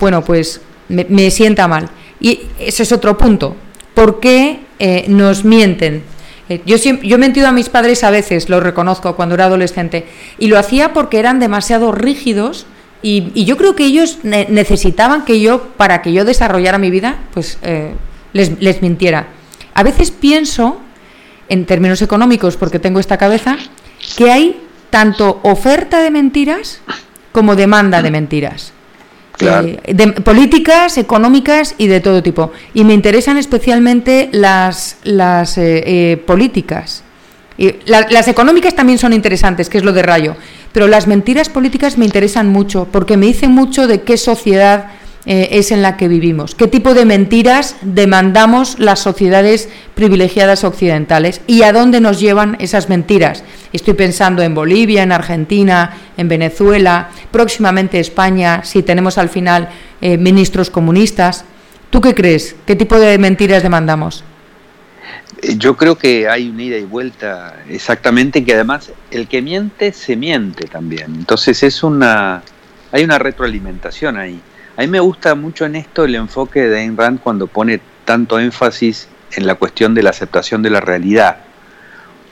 bueno, 0.00 0.24
pues 0.24 0.60
me, 0.88 1.30
sienta 1.30 1.68
mal. 1.68 1.88
Y 2.20 2.40
ese 2.58 2.82
es 2.82 2.90
otro 2.90 3.16
punto. 3.16 3.54
¿Por 3.94 4.18
qué 4.18 4.58
eh, 4.80 5.04
nos 5.06 5.44
mienten? 5.44 6.02
Eh, 6.48 6.60
yo, 6.66 6.78
he 6.84 7.18
mentido 7.18 7.46
a 7.46 7.52
mis 7.52 7.68
padres 7.68 8.02
a 8.02 8.10
veces, 8.10 8.48
lo 8.48 8.58
reconozco, 8.58 9.14
cuando 9.14 9.36
era 9.36 9.44
adolescente, 9.44 10.04
y 10.36 10.48
lo 10.48 10.58
hacía 10.58 10.92
porque 10.92 11.20
eran 11.20 11.38
demasiado 11.38 11.92
rígidos 11.92 12.66
y, 13.02 13.44
yo 13.44 13.56
creo 13.56 13.76
que 13.76 13.84
ellos 13.84 14.18
ne- 14.24 14.48
necesitaban 14.50 15.24
que 15.24 15.40
yo, 15.40 15.62
para 15.76 16.02
que 16.02 16.12
yo 16.12 16.24
desarrollara 16.24 16.78
mi 16.78 16.90
vida, 16.90 17.20
pues 17.32 17.58
les, 18.32 18.60
les 18.60 18.82
mintiera. 18.82 19.26
A 19.74 19.82
veces 19.82 20.10
pienso, 20.10 20.80
en 21.48 21.64
términos 21.66 22.02
económicos, 22.02 22.56
porque 22.56 22.78
tengo 22.78 23.00
esta 23.00 23.16
cabeza, 23.16 23.56
que 24.16 24.30
hay 24.30 24.60
tanto 24.90 25.40
oferta 25.42 26.00
de 26.02 26.10
mentiras 26.10 26.80
como 27.32 27.56
demanda 27.56 28.02
de 28.02 28.10
mentiras. 28.10 28.72
Claro. 29.36 29.68
Eh, 29.68 29.94
de- 29.94 30.12
políticas, 30.22 30.98
económicas 30.98 31.74
y 31.78 31.86
de 31.86 32.00
todo 32.00 32.22
tipo. 32.22 32.50
Y 32.74 32.82
me 32.84 32.94
interesan 32.94 33.36
especialmente 33.36 34.28
las, 34.32 34.96
las 35.04 35.56
eh, 35.58 35.84
eh, 35.86 36.16
políticas. 36.16 37.04
Y 37.56 37.74
la- 37.86 38.06
las 38.10 38.26
económicas 38.26 38.74
también 38.74 38.98
son 38.98 39.12
interesantes, 39.12 39.68
que 39.68 39.78
es 39.78 39.84
lo 39.84 39.92
de 39.92 40.02
Rayo. 40.02 40.36
Pero 40.72 40.88
las 40.88 41.06
mentiras 41.06 41.48
políticas 41.48 41.98
me 41.98 42.04
interesan 42.04 42.48
mucho, 42.48 42.88
porque 42.90 43.16
me 43.16 43.26
dicen 43.26 43.52
mucho 43.52 43.86
de 43.86 44.02
qué 44.02 44.16
sociedad 44.16 44.90
eh, 45.26 45.48
es 45.52 45.72
en 45.72 45.82
la 45.82 45.96
que 45.96 46.08
vivimos, 46.08 46.54
qué 46.54 46.68
tipo 46.68 46.94
de 46.94 47.04
mentiras 47.04 47.76
demandamos 47.82 48.78
las 48.78 49.00
sociedades 49.00 49.68
privilegiadas 49.94 50.64
occidentales 50.64 51.40
y 51.46 51.62
a 51.62 51.72
dónde 51.72 52.00
nos 52.00 52.20
llevan 52.20 52.56
esas 52.60 52.88
mentiras. 52.88 53.44
Estoy 53.72 53.94
pensando 53.94 54.42
en 54.42 54.54
Bolivia, 54.54 55.02
en 55.02 55.12
Argentina, 55.12 55.96
en 56.16 56.28
Venezuela, 56.28 57.10
próximamente 57.30 58.00
España, 58.00 58.62
si 58.64 58.82
tenemos 58.82 59.18
al 59.18 59.28
final 59.28 59.68
eh, 60.00 60.16
ministros 60.16 60.70
comunistas. 60.70 61.44
¿Tú 61.90 62.00
qué 62.00 62.14
crees? 62.14 62.54
¿Qué 62.66 62.76
tipo 62.76 62.98
de 62.98 63.18
mentiras 63.18 63.62
demandamos? 63.62 64.24
Eh, 65.42 65.56
Yo 65.58 65.76
creo 65.76 65.96
que 65.96 66.28
hay 66.28 66.48
una 66.48 66.62
ida 66.62 66.78
y 66.78 66.84
vuelta 66.84 67.56
exactamente 67.68 68.44
que 68.44 68.54
además 68.54 68.92
el 69.10 69.26
que 69.28 69.42
miente 69.42 69.92
se 69.92 70.16
miente 70.16 70.66
también. 70.68 71.14
Entonces 71.16 71.62
es 71.62 71.82
una 71.82 72.42
hay 72.92 73.04
una 73.04 73.18
retroalimentación 73.18 74.16
ahí. 74.16 74.40
A 74.78 74.82
mí 74.82 74.86
me 74.86 75.00
gusta 75.00 75.34
mucho 75.34 75.64
en 75.64 75.74
esto 75.74 76.04
el 76.04 76.14
enfoque 76.14 76.68
de 76.68 76.78
Ayn 76.78 76.96
Rand 76.96 77.18
cuando 77.18 77.48
pone 77.48 77.80
tanto 78.04 78.38
énfasis 78.38 79.08
en 79.32 79.44
la 79.44 79.56
cuestión 79.56 79.92
de 79.92 80.04
la 80.04 80.10
aceptación 80.10 80.62
de 80.62 80.70
la 80.70 80.80
realidad. 80.80 81.38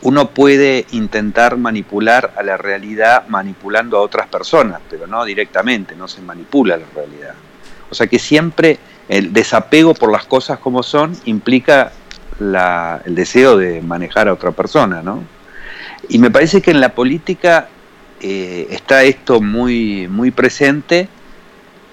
Uno 0.03 0.31
puede 0.31 0.87
intentar 0.93 1.57
manipular 1.57 2.35
a 2.37 2.45
la 2.45 2.57
realidad 2.57 3.27
manipulando 3.27 3.97
a 3.97 4.03
otras 4.03 4.29
personas, 4.29 4.81
pero 4.89 5.09
no 5.09 5.25
directamente, 5.25 5.97
no 5.97 6.07
se 6.07 6.23
manipula 6.23 6.77
la 6.77 6.87
realidad. 6.95 7.35
O 7.91 7.97
sea 7.97 8.07
que 8.07 8.21
siempre 8.21 8.79
el 9.09 9.33
desapego 9.33 9.93
por 9.95 10.13
las 10.13 10.25
cosas 10.25 10.61
como 10.61 10.85
son 10.85 11.17
implica 11.25 11.91
la- 12.39 13.03
el 13.07 13.17
deseo 13.17 13.57
de 13.57 13.83
manejar 13.83 14.29
a 14.29 14.33
otra 14.33 14.53
persona, 14.53 15.03
¿no? 15.03 15.25
Y 16.09 16.21
me 16.21 16.31
parece 16.31 16.63
que 16.63 16.71
en 16.71 16.81
la 16.81 16.91
política 16.91 17.67
eh, 18.21 18.69
está 18.71 19.03
esto 19.03 19.41
muy, 19.41 20.07
muy 20.07 20.31
presente, 20.31 21.09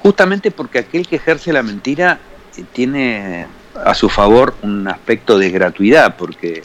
justamente 0.03 0.51
porque 0.51 0.79
aquel 0.79 1.07
que 1.07 1.15
ejerce 1.15 1.53
la 1.53 1.63
mentira 1.63 2.19
eh, 2.57 2.63
tiene 2.73 3.47
a 3.83 3.95
su 3.95 4.09
favor 4.09 4.53
un 4.61 4.87
aspecto 4.87 5.39
de 5.39 5.49
gratuidad, 5.49 6.15
porque 6.17 6.61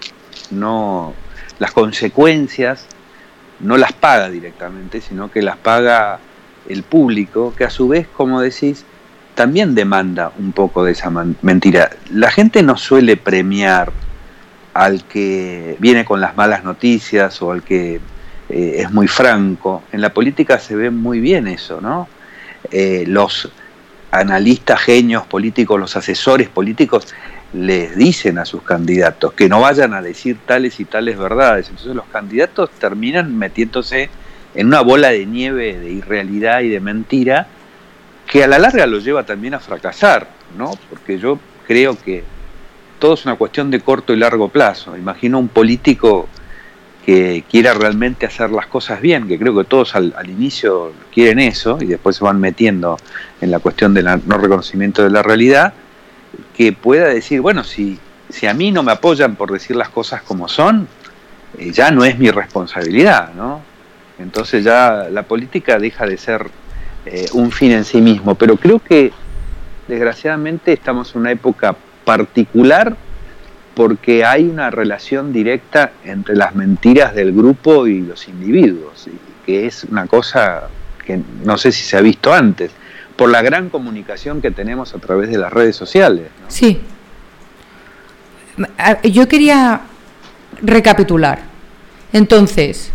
no 0.50 1.14
las 1.58 1.72
consecuencias 1.72 2.84
no 3.60 3.76
las 3.76 3.92
paga 3.92 4.28
directamente, 4.28 5.00
sino 5.00 5.30
que 5.30 5.42
las 5.42 5.56
paga 5.56 6.18
el 6.68 6.82
público, 6.82 7.54
que 7.56 7.64
a 7.64 7.70
su 7.70 7.88
vez, 7.88 8.06
como 8.06 8.40
decís, 8.40 8.84
también 9.34 9.74
demanda 9.74 10.32
un 10.38 10.52
poco 10.52 10.84
de 10.84 10.92
esa 10.92 11.10
mentira. 11.10 11.90
La 12.12 12.30
gente 12.30 12.62
no 12.62 12.76
suele 12.76 13.16
premiar 13.16 13.92
al 14.74 15.04
que 15.04 15.76
viene 15.80 16.04
con 16.04 16.20
las 16.20 16.36
malas 16.36 16.62
noticias 16.62 17.40
o 17.42 17.50
al 17.50 17.62
que 17.62 18.00
eh, 18.48 18.74
es 18.76 18.92
muy 18.92 19.08
franco. 19.08 19.82
En 19.92 20.00
la 20.00 20.12
política 20.12 20.58
se 20.58 20.76
ve 20.76 20.90
muy 20.90 21.20
bien 21.20 21.48
eso, 21.48 21.80
¿no? 21.80 22.08
Eh, 22.70 23.04
los 23.06 23.50
analistas, 24.10 24.80
genios 24.80 25.26
políticos, 25.26 25.78
los 25.78 25.96
asesores 25.96 26.48
políticos 26.48 27.14
les 27.52 27.96
dicen 27.96 28.38
a 28.38 28.44
sus 28.44 28.62
candidatos 28.62 29.32
que 29.32 29.48
no 29.48 29.60
vayan 29.60 29.94
a 29.94 30.02
decir 30.02 30.38
tales 30.46 30.80
y 30.80 30.84
tales 30.84 31.18
verdades. 31.18 31.68
Entonces 31.68 31.94
los 31.94 32.06
candidatos 32.06 32.70
terminan 32.70 33.36
metiéndose 33.36 34.10
en 34.54 34.66
una 34.66 34.80
bola 34.80 35.08
de 35.08 35.26
nieve 35.26 35.78
de 35.78 35.90
irrealidad 35.90 36.60
y 36.60 36.68
de 36.68 36.80
mentira 36.80 37.46
que 38.26 38.44
a 38.44 38.46
la 38.46 38.58
larga 38.58 38.86
lo 38.86 38.98
lleva 38.98 39.24
también 39.24 39.54
a 39.54 39.60
fracasar, 39.60 40.28
¿no? 40.56 40.72
Porque 40.90 41.18
yo 41.18 41.38
creo 41.66 41.96
que 41.98 42.22
todo 42.98 43.14
es 43.14 43.24
una 43.24 43.36
cuestión 43.36 43.70
de 43.70 43.80
corto 43.80 44.12
y 44.12 44.16
largo 44.16 44.48
plazo. 44.48 44.96
Imagino 44.96 45.38
un 45.38 45.48
político 45.48 46.28
que 47.04 47.44
quiera 47.50 47.74
realmente 47.74 48.26
hacer 48.26 48.50
las 48.50 48.66
cosas 48.66 49.00
bien, 49.00 49.26
que 49.28 49.38
creo 49.38 49.56
que 49.56 49.64
todos 49.64 49.94
al, 49.94 50.12
inicio 50.28 50.92
quieren 51.12 51.38
eso 51.38 51.78
y 51.80 51.86
después 51.86 52.16
se 52.16 52.24
van 52.24 52.38
metiendo 52.38 52.98
en 53.40 53.50
la 53.50 53.60
cuestión 53.60 53.94
del 53.94 54.04
no 54.26 54.38
reconocimiento 54.38 55.02
de 55.02 55.10
la 55.10 55.22
realidad, 55.22 55.72
que 56.56 56.72
pueda 56.72 57.08
decir, 57.08 57.40
bueno, 57.40 57.64
si, 57.64 57.98
si 58.28 58.46
a 58.46 58.54
mí 58.54 58.70
no 58.70 58.82
me 58.82 58.92
apoyan 58.92 59.36
por 59.36 59.50
decir 59.50 59.76
las 59.76 59.88
cosas 59.88 60.22
como 60.22 60.48
son, 60.48 60.86
eh, 61.56 61.70
ya 61.72 61.90
no 61.90 62.04
es 62.04 62.18
mi 62.18 62.30
responsabilidad, 62.30 63.32
¿no? 63.34 63.62
Entonces 64.18 64.64
ya 64.64 65.06
la 65.10 65.22
política 65.22 65.78
deja 65.78 66.04
de 66.06 66.18
ser 66.18 66.50
eh, 67.06 67.26
un 67.32 67.52
fin 67.52 67.72
en 67.72 67.84
sí 67.84 68.00
mismo, 68.00 68.34
pero 68.34 68.56
creo 68.56 68.80
que 68.80 69.12
desgraciadamente 69.86 70.72
estamos 70.72 71.14
en 71.14 71.22
una 71.22 71.30
época 71.32 71.74
particular 72.04 72.96
porque 73.78 74.24
hay 74.24 74.42
una 74.42 74.70
relación 74.70 75.32
directa 75.32 75.92
entre 76.04 76.34
las 76.34 76.52
mentiras 76.56 77.14
del 77.14 77.32
grupo 77.32 77.86
y 77.86 78.00
los 78.00 78.26
individuos, 78.26 79.06
que 79.46 79.66
es 79.66 79.84
una 79.84 80.08
cosa 80.08 80.64
que 81.06 81.20
no 81.44 81.56
sé 81.56 81.70
si 81.70 81.84
se 81.84 81.96
ha 81.96 82.00
visto 82.00 82.34
antes, 82.34 82.72
por 83.14 83.30
la 83.30 83.40
gran 83.40 83.68
comunicación 83.68 84.40
que 84.42 84.50
tenemos 84.50 84.96
a 84.96 84.98
través 84.98 85.30
de 85.30 85.38
las 85.38 85.52
redes 85.52 85.76
sociales. 85.76 86.26
Sí. 86.48 86.80
A- 88.78 89.00
Yo 89.02 89.28
quería 89.28 89.82
recapitular. 90.60 91.42
Entonces, 92.12 92.90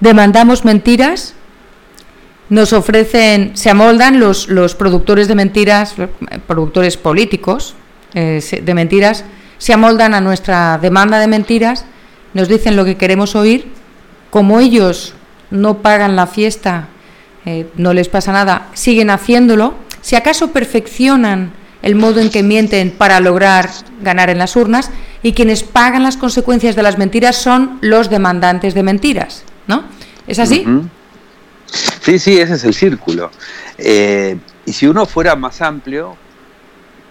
demandamos 0.00 0.66
mentiras, 0.66 1.32
nos 2.50 2.74
ofrecen, 2.74 3.56
se 3.56 3.70
amoldan 3.70 4.20
los, 4.20 4.48
los 4.48 4.74
productores 4.74 5.26
de 5.26 5.34
mentiras, 5.36 5.94
eh, 5.98 6.06
productores 6.46 6.98
políticos 6.98 7.74
eh, 8.12 8.42
de 8.62 8.74
mentiras, 8.74 9.24
se 9.58 9.72
amoldan 9.72 10.14
a 10.14 10.20
nuestra 10.20 10.78
demanda 10.78 11.18
de 11.18 11.26
mentiras, 11.26 11.84
nos 12.34 12.48
dicen 12.48 12.76
lo 12.76 12.84
que 12.84 12.96
queremos 12.96 13.34
oír, 13.34 13.70
como 14.30 14.60
ellos 14.60 15.14
no 15.50 15.78
pagan 15.78 16.16
la 16.16 16.26
fiesta, 16.26 16.88
eh, 17.44 17.70
no 17.76 17.92
les 17.92 18.08
pasa 18.08 18.32
nada, 18.32 18.68
siguen 18.74 19.10
haciéndolo, 19.10 19.74
si 20.00 20.16
acaso 20.16 20.52
perfeccionan 20.52 21.52
el 21.82 21.94
modo 21.94 22.20
en 22.20 22.30
que 22.30 22.42
mienten 22.42 22.90
para 22.90 23.20
lograr 23.20 23.70
ganar 24.02 24.30
en 24.30 24.38
las 24.38 24.56
urnas 24.56 24.90
y 25.22 25.32
quienes 25.32 25.62
pagan 25.62 26.02
las 26.02 26.16
consecuencias 26.16 26.76
de 26.76 26.82
las 26.82 26.98
mentiras 26.98 27.36
son 27.36 27.78
los 27.80 28.10
demandantes 28.10 28.74
de 28.74 28.82
mentiras, 28.82 29.44
¿no? 29.66 29.84
¿Es 30.26 30.38
así? 30.38 30.66
Sí, 32.00 32.18
sí, 32.18 32.38
ese 32.38 32.54
es 32.54 32.64
el 32.64 32.74
círculo. 32.74 33.30
Eh, 33.78 34.36
y 34.64 34.72
si 34.72 34.86
uno 34.86 35.06
fuera 35.06 35.36
más 35.36 35.60
amplio, 35.60 36.16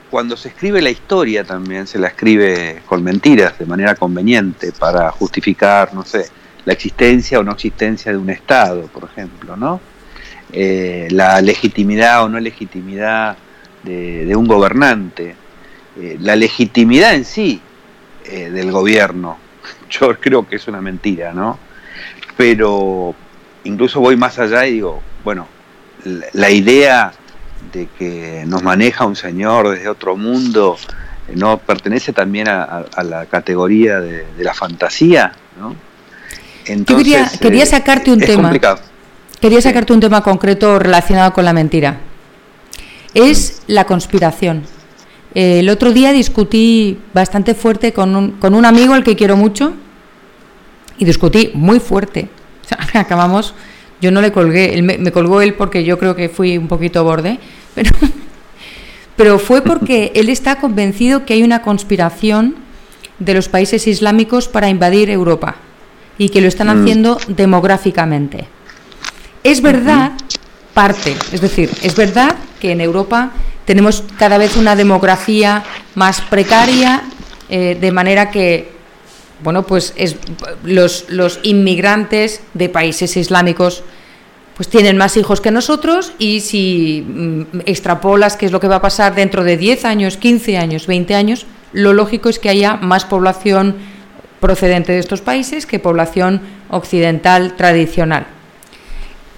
cuando 0.10 0.38
se 0.38 0.50
escribe 0.50 0.82
la 0.82 0.90
historia 0.90 1.44
también 1.44 1.88
se 1.88 2.00
la 2.00 2.08
escribe 2.08 2.82
con 2.86 3.04
mentiras, 3.04 3.58
de 3.58 3.66
manera 3.66 3.96
conveniente, 3.96 4.72
para 4.72 5.12
justificar, 5.12 5.94
no 5.94 6.04
sé, 6.06 6.30
la 6.66 6.74
existencia 6.74 7.40
o 7.40 7.44
no 7.44 7.52
existencia 7.52 8.12
de 8.12 8.18
un 8.18 8.30
Estado, 8.30 8.88
por 8.88 9.04
ejemplo, 9.06 9.56
¿no? 9.56 9.80
Eh, 10.52 11.08
la 11.12 11.42
legitimidad 11.42 12.24
o 12.24 12.30
no 12.30 12.40
legitimidad 12.40 13.38
de, 13.84 14.36
un 14.36 14.48
gobernante, 14.48 15.36
eh, 16.00 16.18
la 16.20 16.36
legitimidad 16.36 17.14
en 17.14 17.26
sí 17.26 17.62
eh, 18.26 18.50
del 18.50 18.72
gobierno. 18.72 19.38
Yo 19.90 20.20
creo 20.20 20.48
que 20.48 20.56
es 20.56 20.68
una 20.68 20.82
mentira, 20.82 21.34
¿no? 21.34 21.60
Pero 22.38 23.16
incluso 23.64 24.00
voy 24.00 24.18
más 24.18 24.40
allá 24.40 24.66
y 24.66 24.74
digo, 24.74 25.02
bueno, 25.24 25.48
la 26.34 26.50
idea 26.50 27.12
de 27.76 27.90
que 28.00 28.44
nos 28.48 28.64
maneja 28.64 29.06
un 29.06 29.16
señor 29.16 29.70
desde 29.70 29.90
otro 29.90 30.16
mundo 30.16 30.78
no 31.34 31.58
pertenece 31.58 32.14
también 32.14 32.48
a, 32.48 32.86
la 33.04 33.26
categoría 33.26 34.00
de, 34.00 34.26
la 34.38 34.54
fantasía, 34.54 35.34
¿no? 35.60 35.76
Entonces, 36.68 37.38
quería, 37.40 37.64
eh, 37.64 37.66
sacarte 37.66 38.12
un 38.12 38.20
tema. 38.20 38.52
Quería 39.40 39.62
sacarte 39.62 39.94
un 39.94 40.00
tema 40.00 40.22
concreto 40.22 40.80
relacionado 40.80 41.34
con 41.34 41.46
la 41.46 41.54
mentira. 41.54 41.98
Es 43.14 43.62
la 43.68 43.86
conspiración. 43.86 44.64
el 45.34 45.70
otro 45.70 45.92
día 45.92 46.12
discutí 46.12 47.00
bastante 47.14 47.54
fuerte 47.54 47.92
con 47.94 48.16
un, 48.16 48.32
con 48.34 48.56
un 48.56 48.66
amigo 48.66 48.94
al 48.94 49.04
que 49.04 49.16
quiero 49.16 49.36
mucho 49.36 49.74
y 50.98 51.06
discutí 51.06 51.52
muy 51.54 51.80
fuerte. 51.80 52.30
acabamos, 52.94 53.54
yo 54.02 54.12
no 54.12 54.22
le 54.22 54.32
colgué, 54.32 54.82
me, 54.82 54.98
me, 54.98 55.12
colgó 55.12 55.42
él 55.42 55.54
porque 55.54 55.84
yo 55.84 56.00
creo 56.00 56.16
que 56.16 56.30
fui 56.30 56.58
un 56.58 56.68
poquito 56.68 57.04
borde, 57.04 57.40
pero, 57.76 57.92
pero 59.16 59.40
fue 59.40 59.62
porque 59.62 60.12
él 60.16 60.30
está 60.30 60.56
convencido 60.56 61.26
que 61.26 61.34
hay 61.34 61.44
una 61.44 61.62
conspiración 61.62 62.56
de 63.20 63.34
los 63.34 63.50
países 63.50 63.88
islámicos 63.88 64.48
para 64.48 64.70
invadir 64.70 65.10
Europa 65.10 65.56
y 66.18 66.30
que 66.30 66.42
lo 66.42 66.48
están 66.48 66.68
mm. 66.68 66.82
haciendo 66.82 67.18
demográficamente. 67.28 68.48
Es 69.44 69.62
verdad, 69.62 70.14
parte, 70.74 71.16
es 71.32 71.42
decir, 71.42 71.70
es 71.84 71.96
verdad 71.96 72.36
que 72.60 72.72
en 72.72 72.82
Europa 72.82 73.32
tenemos 73.66 74.04
cada 74.18 74.38
vez 74.38 74.58
una 74.58 74.76
demografía 74.76 75.64
más 75.96 76.22
precaria, 76.22 77.04
eh, 77.50 77.78
de 77.80 77.92
manera 77.92 78.32
que, 78.32 78.72
bueno, 79.44 79.64
pues 79.64 79.94
es, 79.98 80.16
los, 80.64 81.06
los 81.10 81.40
inmigrantes 81.44 82.42
de 82.54 82.70
países 82.70 83.16
islámicos 83.18 83.84
pues 84.56 84.70
tienen 84.70 84.98
más 84.98 85.18
hijos 85.18 85.42
que 85.42 85.52
nosotros 85.52 86.14
y 86.18 86.40
si 86.40 87.06
mm, 87.06 87.60
extrapolas 87.66 88.38
qué 88.38 88.46
es 88.46 88.52
lo 88.52 88.60
que 88.60 88.68
va 88.68 88.78
a 88.78 88.82
pasar 88.82 89.14
dentro 89.14 89.44
de 89.44 89.58
10 89.58 89.86
años, 89.86 90.18
15 90.18 90.58
años, 90.58 90.88
20 90.88 91.14
años, 91.14 91.46
lo 91.74 91.94
lógico 91.94 92.30
es 92.30 92.40
que 92.40 92.50
haya 92.50 92.76
más 92.78 93.04
población 93.04 93.76
procedente 94.40 94.94
de 94.94 95.00
estos 95.00 95.22
países 95.22 95.66
que 95.66 95.80
población 95.80 96.42
occidental 96.70 97.56
tradicional. 97.56 98.28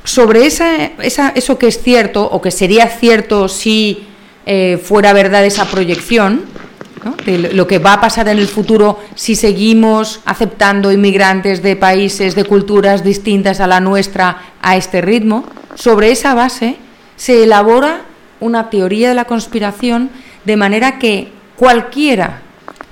Sobre 0.04 0.46
esa, 0.46 0.92
eso 0.98 1.58
que 1.58 1.68
es 1.68 1.82
cierto, 1.82 2.30
o 2.30 2.42
que 2.42 2.52
sería 2.52 2.88
cierto 2.88 3.50
si 3.50 4.06
eh, 4.46 4.80
fuera 4.82 5.14
verdad 5.14 5.46
esa 5.46 5.66
proyección, 5.66 6.46
de 7.26 7.54
lo 7.54 7.68
que 7.68 7.80
va 7.80 7.94
a 7.94 8.02
pasar 8.02 8.28
en 8.28 8.40
el 8.40 8.48
futuro 8.48 9.00
si 9.16 9.36
seguimos 9.36 10.22
aceptando 10.26 10.92
inmigrantes 10.92 11.62
de 11.62 11.76
países, 11.76 12.36
de 12.36 12.46
culturas 12.46 13.04
distintas 13.04 13.60
a 13.60 13.68
la 13.68 13.80
nuestra 13.80 14.54
a 14.62 14.76
este 14.76 15.02
ritmo, 15.02 15.46
sobre 15.76 16.12
esa 16.12 16.34
base 16.34 16.78
se 17.16 17.44
elabora 17.44 18.02
una 18.40 18.70
teoría 18.70 19.10
de 19.10 19.16
la 19.16 19.26
conspiración 19.26 20.10
de 20.46 20.58
manera 20.58 21.00
que 21.00 21.30
cualquiera 21.56 22.42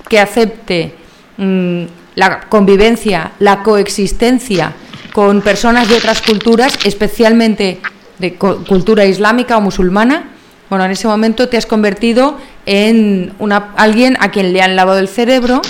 que 0.08 0.20
acepte 0.20 0.94
mm, 1.36 1.84
la 2.14 2.40
convivencia, 2.40 3.32
la 3.38 3.62
coexistencia 3.62 4.72
con 5.12 5.40
personas 5.40 5.88
de 5.88 5.96
otras 5.96 6.20
culturas, 6.20 6.78
especialmente 6.84 7.80
de 8.18 8.34
cultura 8.34 9.04
islámica 9.06 9.56
o 9.56 9.60
musulmana, 9.60 10.35
bueno, 10.68 10.84
en 10.84 10.90
ese 10.90 11.06
momento 11.06 11.48
te 11.48 11.56
has 11.56 11.66
convertido 11.66 12.38
en 12.64 13.32
una, 13.38 13.72
alguien 13.76 14.16
a 14.20 14.30
quien 14.30 14.52
le 14.52 14.62
han 14.62 14.74
lavado 14.74 14.98
el 14.98 15.08
cerebro, 15.08 15.62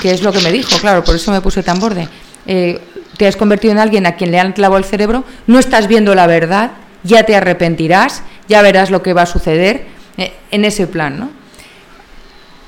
que 0.00 0.12
es 0.12 0.22
lo 0.22 0.32
que 0.32 0.40
me 0.40 0.52
dijo, 0.52 0.78
claro, 0.80 1.02
por 1.02 1.16
eso 1.16 1.32
me 1.32 1.40
puse 1.40 1.62
tan 1.62 1.80
borde. 1.80 2.08
Eh, 2.46 2.80
te 3.16 3.26
has 3.26 3.36
convertido 3.36 3.72
en 3.72 3.78
alguien 3.78 4.06
a 4.06 4.14
quien 4.14 4.30
le 4.30 4.38
han 4.38 4.54
lavado 4.56 4.78
el 4.78 4.84
cerebro, 4.84 5.24
no 5.46 5.58
estás 5.58 5.88
viendo 5.88 6.14
la 6.14 6.26
verdad, 6.26 6.72
ya 7.02 7.24
te 7.24 7.34
arrepentirás, 7.34 8.22
ya 8.48 8.62
verás 8.62 8.90
lo 8.90 9.02
que 9.02 9.12
va 9.12 9.22
a 9.22 9.26
suceder 9.26 9.86
eh, 10.16 10.32
en 10.50 10.64
ese 10.64 10.86
plan, 10.86 11.18
¿no? 11.18 11.30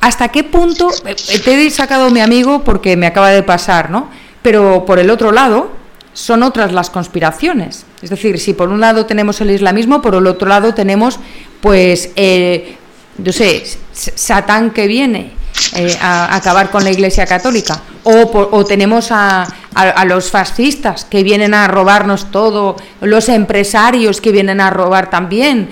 ¿Hasta 0.01 0.29
qué 0.29 0.45
punto 0.45 0.91
eh, 1.07 1.15
te 1.45 1.67
he 1.67 1.71
sacado 1.71 2.11
mi 2.11 2.21
amigo 2.21 2.65
porque 2.65 2.97
me 2.97 3.07
acaba 3.07 3.31
de 3.31 3.43
pasar, 3.43 3.91
¿no? 3.91 4.09
Pero 4.43 4.85
por 4.87 4.99
el 4.99 5.11
otro 5.11 5.31
lado, 5.31 5.71
son 6.13 6.43
otras 6.43 6.73
las 6.73 6.91
conspiraciones. 6.91 7.85
Es 8.03 8.11
decir, 8.11 8.39
si 8.39 8.55
por 8.55 8.69
un 8.69 8.81
lado 8.81 9.07
tenemos 9.07 9.41
el 9.41 9.51
islamismo, 9.51 10.03
por 10.03 10.15
el 10.15 10.27
otro 10.27 10.49
lado 10.49 10.75
tenemos, 10.75 11.19
pues, 11.61 12.11
eh, 12.17 12.77
yo 13.19 13.33
sé, 13.33 13.65
Satán 13.93 14.71
que 14.71 14.87
viene 14.87 15.33
eh, 15.77 15.97
a 16.01 16.35
acabar 16.35 16.71
con 16.71 16.85
la 16.85 16.91
Iglesia 16.91 17.27
Católica, 17.27 17.81
o, 18.03 18.49
o 18.51 18.65
tenemos 18.65 19.13
a, 19.13 19.47
a, 19.75 20.05
los 20.05 20.31
fascistas 20.31 21.05
que 21.05 21.23
vienen 21.23 21.55
a 21.55 21.69
robarnos 21.69 22.31
todo, 22.31 22.77
los 23.01 23.29
empresarios 23.29 24.21
que 24.21 24.33
vienen 24.33 24.61
a 24.61 24.71
robar 24.71 25.11
también. 25.11 25.69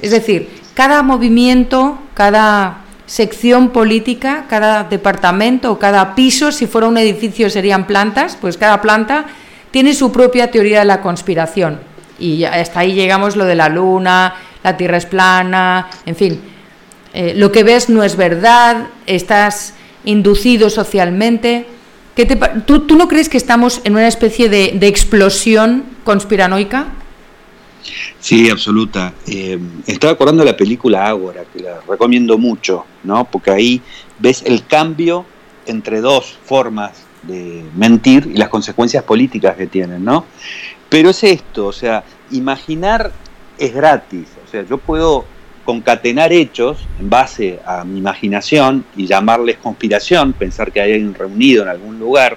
Es 0.00 0.10
decir, 0.10 0.50
cada 0.74 1.02
movimiento, 1.02 1.98
cada 2.14 2.78
sección 3.06 3.70
política, 3.70 4.46
cada 4.48 4.84
departamento 4.84 5.78
cada 5.78 6.14
piso, 6.14 6.50
si 6.50 6.66
fuera 6.66 6.88
un 6.88 6.96
edificio 6.96 7.50
serían 7.50 7.86
plantas, 7.86 8.38
pues 8.40 8.56
cada 8.56 8.80
planta 8.80 9.26
tiene 9.72 9.94
su 9.94 10.12
propia 10.12 10.52
teoría 10.52 10.80
de 10.80 10.84
la 10.84 11.00
conspiración. 11.00 11.80
Y 12.20 12.44
hasta 12.44 12.80
ahí 12.80 12.94
llegamos 12.94 13.34
lo 13.34 13.44
de 13.44 13.56
la 13.56 13.68
luna, 13.68 14.34
la 14.62 14.76
tierra 14.76 14.98
es 14.98 15.06
plana, 15.06 15.90
en 16.06 16.14
fin. 16.14 16.40
Eh, 17.14 17.34
lo 17.36 17.50
que 17.50 17.64
ves 17.64 17.88
no 17.88 18.04
es 18.04 18.16
verdad, 18.16 18.86
estás 19.06 19.74
inducido 20.04 20.70
socialmente. 20.70 21.66
¿Qué 22.14 22.26
te, 22.26 22.36
¿tú, 22.66 22.80
¿tú, 22.80 22.96
no 22.96 23.08
crees 23.08 23.28
que 23.28 23.38
estamos 23.38 23.80
en 23.84 23.94
una 23.94 24.06
especie 24.06 24.48
de, 24.48 24.86
explosión 24.86 25.84
conspiranoica? 26.04 26.86
Sí, 28.20 28.48
absoluta. 28.50 29.14
Eh, 29.26 29.58
estaba 29.86 30.12
acordando 30.12 30.44
la 30.44 30.56
película 30.56 31.08
Ágora, 31.08 31.44
que 31.52 31.60
la 31.60 31.80
recomiendo 31.88 32.38
mucho, 32.38 32.84
¿no? 33.02 33.24
Porque 33.24 33.50
ahí 33.50 33.82
ves 34.18 34.42
el 34.46 34.66
cambio 34.66 35.24
entre 35.66 36.00
dos 36.00 36.38
formas 36.44 36.92
de 37.22 37.64
mentir 37.76 38.30
y 38.34 38.36
las 38.36 38.48
consecuencias 38.48 39.04
políticas 39.04 39.56
que 39.56 39.66
tienen, 39.66 40.04
¿no? 40.04 40.24
Pero 40.88 41.10
es 41.10 41.24
esto, 41.24 41.66
o 41.66 41.72
sea, 41.72 42.04
imaginar 42.30 43.12
es 43.58 43.74
gratis, 43.74 44.26
o 44.44 44.50
sea, 44.50 44.62
yo 44.62 44.78
puedo 44.78 45.24
concatenar 45.64 46.32
hechos 46.32 46.86
en 46.98 47.08
base 47.08 47.60
a 47.64 47.84
mi 47.84 47.98
imaginación 47.98 48.84
y 48.96 49.06
llamarles 49.06 49.58
conspiración, 49.58 50.32
pensar 50.32 50.72
que 50.72 50.80
hay 50.80 50.92
alguien 50.92 51.14
reunido 51.14 51.62
en 51.62 51.68
algún 51.68 51.98
lugar 51.98 52.36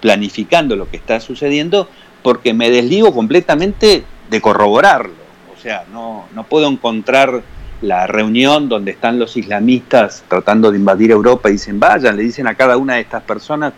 planificando 0.00 0.76
lo 0.76 0.90
que 0.90 0.96
está 0.96 1.20
sucediendo, 1.20 1.88
porque 2.22 2.54
me 2.54 2.70
desligo 2.70 3.14
completamente 3.14 4.04
de 4.30 4.40
corroborarlo. 4.40 5.14
O 5.54 5.60
sea, 5.60 5.84
no, 5.92 6.26
no 6.34 6.44
puedo 6.44 6.68
encontrar 6.68 7.42
la 7.80 8.06
reunión 8.06 8.68
donde 8.68 8.92
están 8.92 9.18
los 9.18 9.36
islamistas 9.36 10.24
tratando 10.28 10.70
de 10.70 10.78
invadir 10.78 11.10
Europa 11.10 11.48
y 11.48 11.52
dicen, 11.52 11.78
vayan, 11.78 12.16
le 12.16 12.22
dicen 12.22 12.46
a 12.46 12.54
cada 12.54 12.76
una 12.76 12.94
de 12.94 13.00
estas 13.00 13.22
personas, 13.22 13.72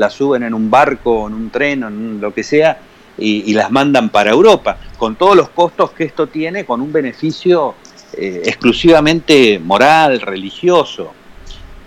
la 0.00 0.08
suben 0.08 0.42
en 0.42 0.54
un 0.54 0.70
barco, 0.70 1.28
en 1.28 1.34
un 1.34 1.50
tren, 1.50 1.82
en 1.82 2.20
lo 2.22 2.32
que 2.32 2.42
sea, 2.42 2.78
y, 3.18 3.52
las 3.52 3.70
mandan 3.70 4.08
para 4.08 4.30
Europa, 4.30 4.78
con 4.96 5.14
todos 5.14 5.36
los 5.36 5.50
costos 5.50 5.90
que 5.90 6.04
esto 6.04 6.26
tiene, 6.26 6.64
con 6.64 6.80
un 6.80 6.90
beneficio 6.90 7.74
eh, 8.14 8.40
exclusivamente 8.46 9.58
moral, 9.58 10.22
religioso. 10.22 11.12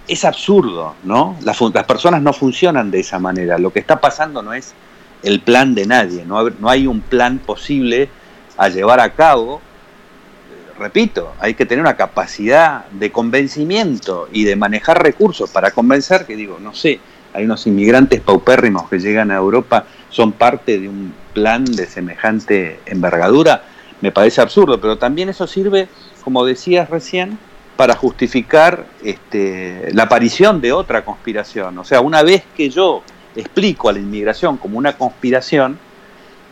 Es 0.08 0.26
absurdo, 0.26 0.93
¿no? 1.04 1.38
Las, 1.41 1.60
las 1.60 1.86
personas 1.86 2.21
no 2.21 2.34
funcionan 2.34 2.91
de 2.91 2.99
esa 2.99 3.17
manera. 3.17 3.58
Lo 3.58 3.73
que 3.73 3.80
está 3.80 3.99
pasando 3.99 4.43
no 4.43 4.54
es 4.54 4.76
el 5.23 5.39
plan 5.39 5.73
de 5.73 5.88
nadie, 5.88 6.24
no, 6.24 6.47
no 6.51 6.70
hay 6.70 6.86
un 6.86 7.01
plan 7.01 7.39
posible 7.39 8.09
a 8.57 8.70
llevar 8.70 8.99
a 8.99 9.09
cabo. 9.14 9.59
Repito, 10.78 11.34
hay 11.39 11.55
que 11.55 11.66
tener 11.66 11.82
una 11.82 11.95
capacidad 11.95 12.86
de 12.91 13.11
convencimiento 13.11 14.30
y 14.32 14.43
de 14.43 14.55
manejar 14.55 15.01
recursos 15.01 15.49
para 15.49 15.72
convencer 15.72 16.28
que 16.28 16.36
digo, 16.36 16.59
no 16.59 16.76
sé, 16.76 16.99
hay 17.34 17.45
unos 17.45 17.65
inmigrantes 17.67 18.21
paupérrimos 18.21 18.89
que 18.89 18.99
llegan 18.99 19.31
a 19.31 19.36
Europa, 19.36 19.86
son 20.09 20.31
parte 20.31 20.79
de 20.79 20.88
un 20.88 21.13
plan 21.34 21.65
de 21.65 21.86
semejante 21.86 22.79
envergadura, 22.86 23.63
me 24.01 24.11
parece 24.11 24.41
absurdo, 24.41 24.79
pero 24.79 24.97
también 24.97 25.29
eso 25.29 25.47
sirve, 25.47 25.88
como 26.23 26.45
decías 26.45 26.89
recién, 26.89 27.38
para 27.75 27.95
justificar 27.95 28.86
este, 29.03 29.89
la 29.93 30.03
aparición 30.03 30.61
de 30.61 30.71
otra 30.73 31.03
conspiración. 31.03 31.77
O 31.79 31.84
sea, 31.84 32.01
una 32.01 32.21
vez 32.21 32.43
que 32.55 32.69
yo 32.69 33.01
explico 33.36 33.89
a 33.89 33.93
la 33.93 33.99
inmigración 33.99 34.57
como 34.57 34.77
una 34.77 34.93
conspiración 34.93 35.79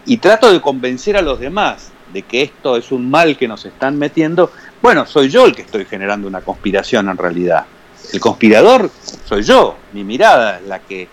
y 0.06 0.18
trato 0.18 0.52
de 0.52 0.62
convencer 0.62 1.16
a 1.16 1.22
los 1.22 1.40
demás 1.40 1.92
de 2.12 2.24
que 2.24 2.42
esto 2.42 2.76
es 2.76 2.92
un 2.92 3.10
mal 3.10 3.38
que 3.38 3.48
nos 3.48 3.66
están 3.66 3.98
metiendo, 3.98 4.52
Bueno, 4.82 5.06
soy 5.06 5.30
yo 5.30 5.46
el 5.46 5.56
que 5.56 5.62
estoy 5.62 5.86
generando 5.86 6.28
una 6.28 6.42
conspiración 6.42 7.08
en 7.10 7.18
realidad. 7.18 7.66
El 8.12 8.20
conspirador 8.20 8.92
soy 9.26 9.44
yo, 9.44 9.76
mi 9.94 10.04
mirada 10.04 10.58
es 10.58 10.68
la 10.68 10.80
que 10.80 11.08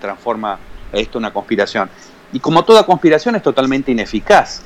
transforma 0.00 0.58
esto 0.92 1.18
en 1.18 1.24
una 1.24 1.32
conspiración. 1.32 1.88
Y 2.32 2.40
como 2.40 2.64
toda 2.64 2.84
conspiración 2.84 3.36
es 3.36 3.42
totalmente 3.42 3.92
ineficaz, 3.92 4.62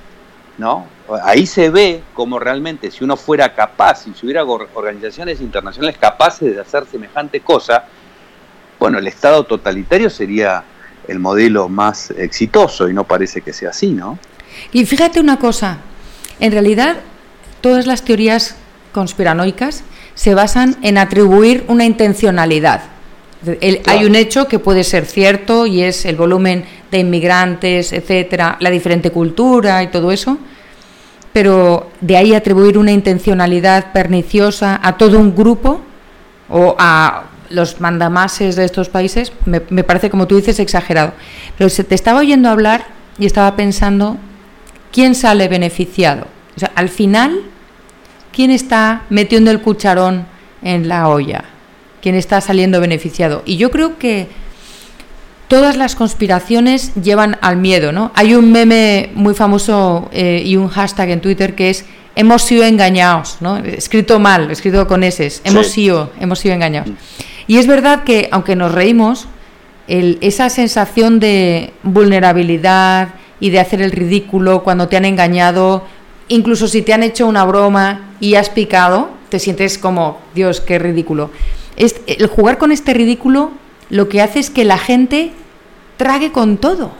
¿no? 0.56 0.86
Ahí 1.22 1.46
se 1.46 1.70
ve 1.70 2.02
como 2.14 2.38
realmente 2.38 2.90
si 2.90 3.04
uno 3.04 3.16
fuera 3.16 3.54
capaz, 3.54 4.02
si 4.02 4.12
hubiera 4.24 4.44
organizaciones 4.44 5.40
internacionales 5.40 5.96
capaces 5.98 6.54
de 6.54 6.60
hacer 6.60 6.84
semejante 6.90 7.40
cosa, 7.40 7.84
bueno, 8.78 8.98
el 8.98 9.06
Estado 9.06 9.44
totalitario 9.44 10.10
sería 10.10 10.64
el 11.06 11.18
modelo 11.18 11.68
más 11.68 12.10
exitoso 12.10 12.88
y 12.88 12.92
no 12.92 13.04
parece 13.04 13.40
que 13.40 13.52
sea 13.52 13.70
así, 13.70 13.90
¿no? 13.90 14.18
Y 14.72 14.84
fíjate 14.84 15.20
una 15.20 15.38
cosa, 15.38 15.78
en 16.40 16.52
realidad 16.52 16.96
todas 17.60 17.86
las 17.86 18.04
teorías 18.04 18.56
conspiranoicas 18.92 19.84
se 20.18 20.34
basan 20.34 20.76
en 20.82 20.98
atribuir 20.98 21.64
una 21.68 21.84
intencionalidad. 21.84 22.82
Hay 23.86 24.04
un 24.04 24.16
hecho 24.16 24.48
que 24.48 24.58
puede 24.58 24.82
ser 24.82 25.06
cierto 25.06 25.64
y 25.64 25.82
es 25.82 26.04
el 26.06 26.16
volumen 26.16 26.64
de 26.90 26.98
inmigrantes, 26.98 27.92
etcétera, 27.92 28.56
la 28.58 28.70
diferente 28.70 29.12
cultura 29.12 29.80
y 29.84 29.92
todo 29.92 30.10
eso, 30.10 30.36
pero 31.32 31.92
de 32.00 32.16
ahí 32.16 32.34
atribuir 32.34 32.78
una 32.78 32.90
intencionalidad 32.90 33.92
perniciosa 33.92 34.80
a 34.82 34.96
todo 34.96 35.20
un 35.20 35.36
grupo 35.36 35.82
o 36.48 36.74
a 36.80 37.26
los 37.50 37.80
mandamases 37.80 38.56
de 38.56 38.64
estos 38.64 38.88
países, 38.88 39.32
me, 39.44 39.62
me 39.70 39.84
parece, 39.84 40.10
como 40.10 40.26
tú 40.26 40.34
dices, 40.34 40.58
exagerado. 40.58 41.12
Pero 41.56 41.70
se 41.70 41.84
te 41.84 41.94
estaba 41.94 42.18
oyendo 42.18 42.48
hablar 42.48 42.86
y 43.20 43.26
estaba 43.26 43.54
pensando, 43.54 44.16
¿quién 44.90 45.14
sale 45.14 45.46
beneficiado? 45.46 46.26
O 46.56 46.58
sea, 46.58 46.72
al 46.74 46.88
final, 46.88 47.38
¿quién 48.32 48.50
está 48.50 49.02
metiendo 49.10 49.50
el 49.50 49.60
cucharón 49.60 50.26
en 50.62 50.88
la 50.88 51.08
olla? 51.08 51.44
¿Quién 52.02 52.14
está 52.14 52.40
saliendo 52.40 52.80
beneficiado? 52.80 53.42
Y 53.44 53.56
yo 53.56 53.70
creo 53.70 53.98
que 53.98 54.28
todas 55.48 55.76
las 55.76 55.94
conspiraciones 55.94 56.94
llevan 56.94 57.38
al 57.40 57.56
miedo, 57.56 57.90
¿no? 57.90 58.12
Hay 58.14 58.34
un 58.34 58.52
meme 58.52 59.10
muy 59.14 59.34
famoso 59.34 60.08
eh, 60.12 60.42
y 60.44 60.56
un 60.56 60.68
hashtag 60.68 61.10
en 61.10 61.20
Twitter 61.20 61.54
que 61.54 61.70
es 61.70 61.84
hemos 62.14 62.42
sido 62.42 62.64
engañados, 62.64 63.36
¿no? 63.40 63.58
Escrito 63.58 64.18
mal, 64.18 64.50
escrito 64.50 64.86
con 64.88 65.04
S, 65.04 65.40
hemos 65.44 65.68
sido, 65.68 66.10
hemos 66.20 66.40
sido 66.40 66.54
engañados. 66.54 66.90
Y 67.46 67.58
es 67.58 67.66
verdad 67.66 68.02
que, 68.02 68.28
aunque 68.32 68.56
nos 68.56 68.72
reímos, 68.72 69.28
esa 69.86 70.50
sensación 70.50 71.20
de 71.20 71.72
vulnerabilidad 71.82 73.10
y 73.40 73.50
de 73.50 73.60
hacer 73.60 73.80
el 73.80 73.92
ridículo 73.92 74.64
cuando 74.64 74.88
te 74.88 74.96
han 74.96 75.04
engañado, 75.04 75.86
incluso 76.28 76.68
si 76.68 76.82
te 76.82 76.92
han 76.92 77.02
hecho 77.02 77.26
una 77.26 77.44
broma 77.44 78.12
y 78.20 78.34
has 78.34 78.50
picado, 78.50 79.10
te 79.28 79.38
sientes 79.38 79.78
como, 79.78 80.20
Dios, 80.34 80.60
qué 80.60 80.78
ridículo. 80.78 81.30
el 81.76 82.26
jugar 82.26 82.58
con 82.58 82.72
este 82.72 82.94
ridículo 82.94 83.52
lo 83.90 84.08
que 84.08 84.20
hace 84.20 84.38
es 84.38 84.50
que 84.50 84.64
la 84.64 84.78
gente 84.78 85.32
trague 85.96 86.32
con 86.32 86.58
todo. 86.58 86.92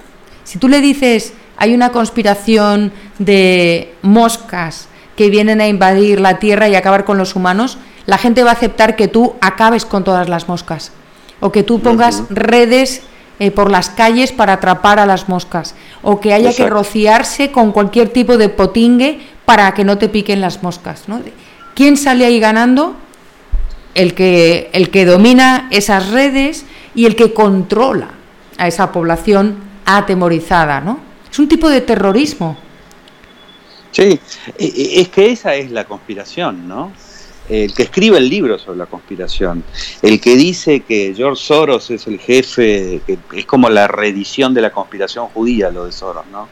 Si 0.45 0.59
tú 0.59 0.69
le 0.69 0.81
dices, 0.81 1.35
hay 1.57 1.75
una 1.75 1.91
conspiración 1.91 2.93
de 3.19 3.95
moscas 4.03 4.89
que 5.17 5.31
vienen 5.31 5.61
a 5.61 5.69
invadir 5.69 6.21
la 6.21 6.39
Tierra 6.39 6.69
y 6.69 6.77
acabar 6.77 7.05
con 7.05 7.19
los 7.19 7.35
humanos, 7.35 7.79
la 8.07 8.19
gente 8.19 8.45
va 8.45 8.51
a 8.51 8.55
aceptar 8.55 8.97
que 8.97 9.09
tú 9.09 9.35
acabes 9.41 9.85
con 9.85 10.05
todas 10.05 10.29
las 10.29 10.49
moscas 10.49 10.93
o 11.41 11.53
que 11.53 11.63
tú 11.63 11.81
pongas 11.81 12.23
redes 12.31 13.03
eh, 13.39 13.51
por 13.51 13.71
las 13.71 13.91
calles 13.91 14.33
para 14.33 14.55
atrapar 14.55 14.99
a 14.99 15.07
las 15.07 15.29
moscas 15.29 15.75
o 16.03 16.21
que 16.21 16.33
haya 16.33 16.53
que 16.53 16.69
rociarse 16.69 17.53
con 17.53 17.73
cualquier 17.73 18.09
tipo 18.09 18.37
de 18.37 18.49
potingue 18.49 19.21
para 19.45 19.73
que 19.75 19.85
no 19.85 19.97
te 19.97 20.09
piquen 20.09 20.41
las 20.41 20.63
moscas. 20.63 21.09
¿no? 21.09 21.21
¿Quién 21.75 21.97
sale 21.97 22.27
ahí 22.27 22.41
ganando? 22.41 22.97
El 23.95 24.15
que, 24.15 24.71
el 24.73 24.91
que 24.91 25.05
domina 25.05 25.69
esas 25.71 26.11
redes 26.11 26.65
y 26.95 27.07
el 27.07 27.17
que 27.17 27.33
controla 27.33 28.11
a 28.59 28.67
esa 28.67 28.91
población 28.93 29.57
atemorizada. 29.85 30.81
¿no? 30.81 30.99
Es 31.31 31.39
un 31.39 31.49
tipo 31.49 31.69
de 31.69 31.81
terrorismo. 31.81 32.57
Sí, 33.93 34.21
es 34.59 35.09
que 35.09 35.31
esa 35.31 35.55
es 35.55 35.71
la 35.71 35.85
conspiración, 35.85 36.69
¿no? 36.69 36.93
El 37.49 37.73
que 37.73 37.85
escribe 37.85 38.19
el 38.19 38.29
libro 38.29 38.59
sobre 38.59 38.79
la 38.79 38.87
conspiración, 38.87 39.65
el 40.03 40.21
que 40.21 40.37
dice 40.37 40.81
que 40.81 41.15
George 41.17 41.43
Soros 41.43 41.91
es 41.91 42.07
el 42.07 42.19
jefe, 42.19 43.01
es 43.33 43.47
como 43.47 43.69
la 43.71 43.89
reedición 43.89 44.55
de 44.55 44.63
la 44.63 44.71
conspiración 44.71 45.27
judía, 45.29 45.71
lo 45.71 45.87
de 45.87 45.93
Soros, 45.93 46.27
¿no? 46.31 46.49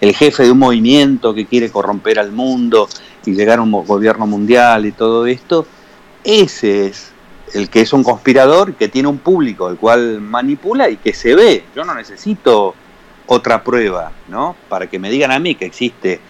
El 0.00 0.14
jefe 0.14 0.42
de 0.42 0.50
un 0.50 0.58
movimiento 0.58 1.32
que 1.32 1.46
quiere 1.46 1.70
corromper 1.70 2.18
al 2.18 2.32
mundo 2.32 2.88
y 3.24 3.32
llegar 3.32 3.60
a 3.60 3.62
un 3.62 3.70
gobierno 3.70 4.26
mundial 4.26 4.84
y 4.84 4.92
todo 4.92 5.26
esto, 5.26 5.66
ese 6.24 6.86
es 6.86 7.12
el 7.54 7.68
que 7.68 7.82
es 7.82 7.92
un 7.92 8.02
conspirador 8.02 8.74
que 8.74 8.88
tiene 8.88 9.08
un 9.08 9.18
público 9.18 9.68
el 9.68 9.76
cual 9.76 10.20
manipula 10.20 10.88
y 10.88 10.96
que 10.96 11.14
se 11.14 11.34
ve. 11.34 11.64
Yo 11.76 11.84
no 11.84 11.94
necesito 11.94 12.74
otra 13.26 13.62
prueba, 13.62 14.10
¿no? 14.28 14.56
Para 14.68 14.88
que 14.88 14.98
me 14.98 15.10
digan 15.10 15.30
a 15.30 15.38
mí 15.38 15.54
que 15.54 15.66
existe 15.66 16.20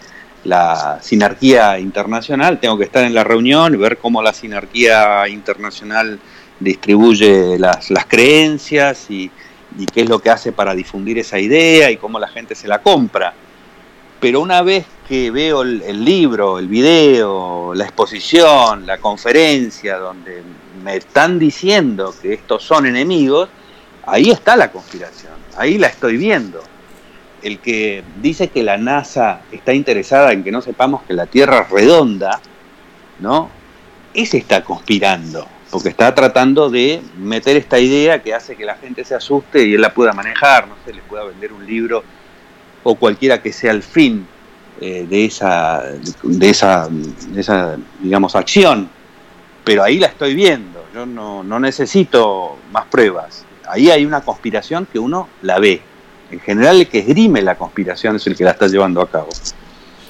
la 0.43 0.99
sinarquía 1.01 1.79
internacional, 1.79 2.59
tengo 2.59 2.77
que 2.77 2.83
estar 2.83 3.03
en 3.03 3.13
la 3.13 3.23
reunión 3.23 3.79
ver 3.79 3.97
cómo 3.97 4.21
la 4.21 4.33
sinarquía 4.33 5.27
internacional 5.27 6.19
distribuye 6.59 7.57
las, 7.57 7.89
creencias 8.07 9.09
y, 9.09 9.31
qué 9.93 10.01
es 10.01 10.09
lo 10.09 10.19
que 10.19 10.29
hace 10.29 10.51
para 10.51 10.75
difundir 10.75 11.17
esa 11.17 11.39
idea 11.39 11.89
y 11.89 11.97
cómo 11.97 12.19
la 12.19 12.27
gente 12.27 12.55
se 12.55 12.67
la 12.67 12.81
compra. 12.81 13.33
Pero 14.19 14.39
una 14.39 14.61
vez 14.61 14.85
que 15.07 15.31
veo 15.31 15.63
el, 15.63 16.05
libro, 16.05 16.59
el 16.59 16.67
video, 16.67 17.73
la 17.73 17.85
exposición, 17.85 18.85
la 18.85 18.99
conferencia, 18.99 19.97
donde 19.97 20.43
me 20.83 20.97
están 20.97 21.39
diciendo 21.39 22.13
que 22.21 22.33
estos 22.33 22.63
son 22.63 22.85
enemigos, 22.85 23.49
ahí 24.05 24.29
está 24.29 24.55
la 24.55 24.71
conspiración, 24.71 25.33
ahí 25.57 25.77
la 25.77 25.87
estoy 25.87 26.17
viendo 26.17 26.63
el 27.43 27.59
que 27.59 28.03
dice 28.21 28.47
que 28.47 28.63
la 28.63 28.77
NASA 28.77 29.41
está 29.51 29.73
interesada 29.73 30.31
en 30.31 30.43
que 30.43 30.51
no 30.51 30.61
sepamos 30.61 31.03
que 31.03 31.13
la 31.13 31.25
Tierra 31.25 31.61
es 31.61 31.69
redonda, 31.69 32.39
¿no? 33.19 33.49
Ese 34.13 34.37
está 34.37 34.63
conspirando, 34.63 35.45
porque 35.69 35.89
está 35.89 36.15
tratando 36.15 36.69
de 36.69 37.01
meter 37.17 37.57
esta 37.57 37.79
idea 37.79 38.23
que 38.23 38.33
hace 38.33 38.55
que 38.55 38.63
la 38.63 38.75
gente 38.75 39.03
se 39.03 39.15
asuste 39.15 39.65
y 39.67 39.73
él 39.73 39.81
la 39.81 39.93
pueda 39.93 40.13
manejar, 40.13 40.67
no 40.67 40.75
sé, 40.85 40.93
le 40.93 41.01
pueda 41.01 41.25
vender 41.25 41.51
un 41.51 41.65
libro 41.65 42.03
o 42.83 42.95
cualquiera 42.95 43.41
que 43.41 43.51
sea 43.51 43.71
el 43.71 43.83
fin 43.83 44.25
eh, 44.79 45.05
de, 45.09 45.25
esa, 45.25 45.83
de, 46.23 46.49
esa, 46.49 46.89
esa, 47.35 47.77
digamos, 47.99 48.35
acción. 48.35 48.89
Pero 49.63 49.83
ahí 49.83 49.97
la 49.97 50.07
estoy 50.07 50.35
viendo, 50.35 50.85
yo 50.93 51.05
no, 51.05 51.43
no 51.43 51.59
necesito 51.59 52.57
más 52.71 52.85
pruebas. 52.85 53.45
Ahí 53.67 53.89
hay 53.89 54.05
una 54.05 54.21
conspiración 54.21 54.85
que 54.85 54.99
uno 54.99 55.29
la 55.41 55.59
ve 55.59 55.81
en 56.33 56.39
general 56.39 56.81
el 56.81 56.87
que 56.87 56.99
esgrime 56.99 57.41
la 57.41 57.55
conspiración 57.55 58.15
es 58.15 58.25
el 58.27 58.35
que 58.35 58.43
la 58.43 58.51
está 58.51 58.67
llevando 58.67 59.01
a 59.01 59.09
cabo. 59.09 59.29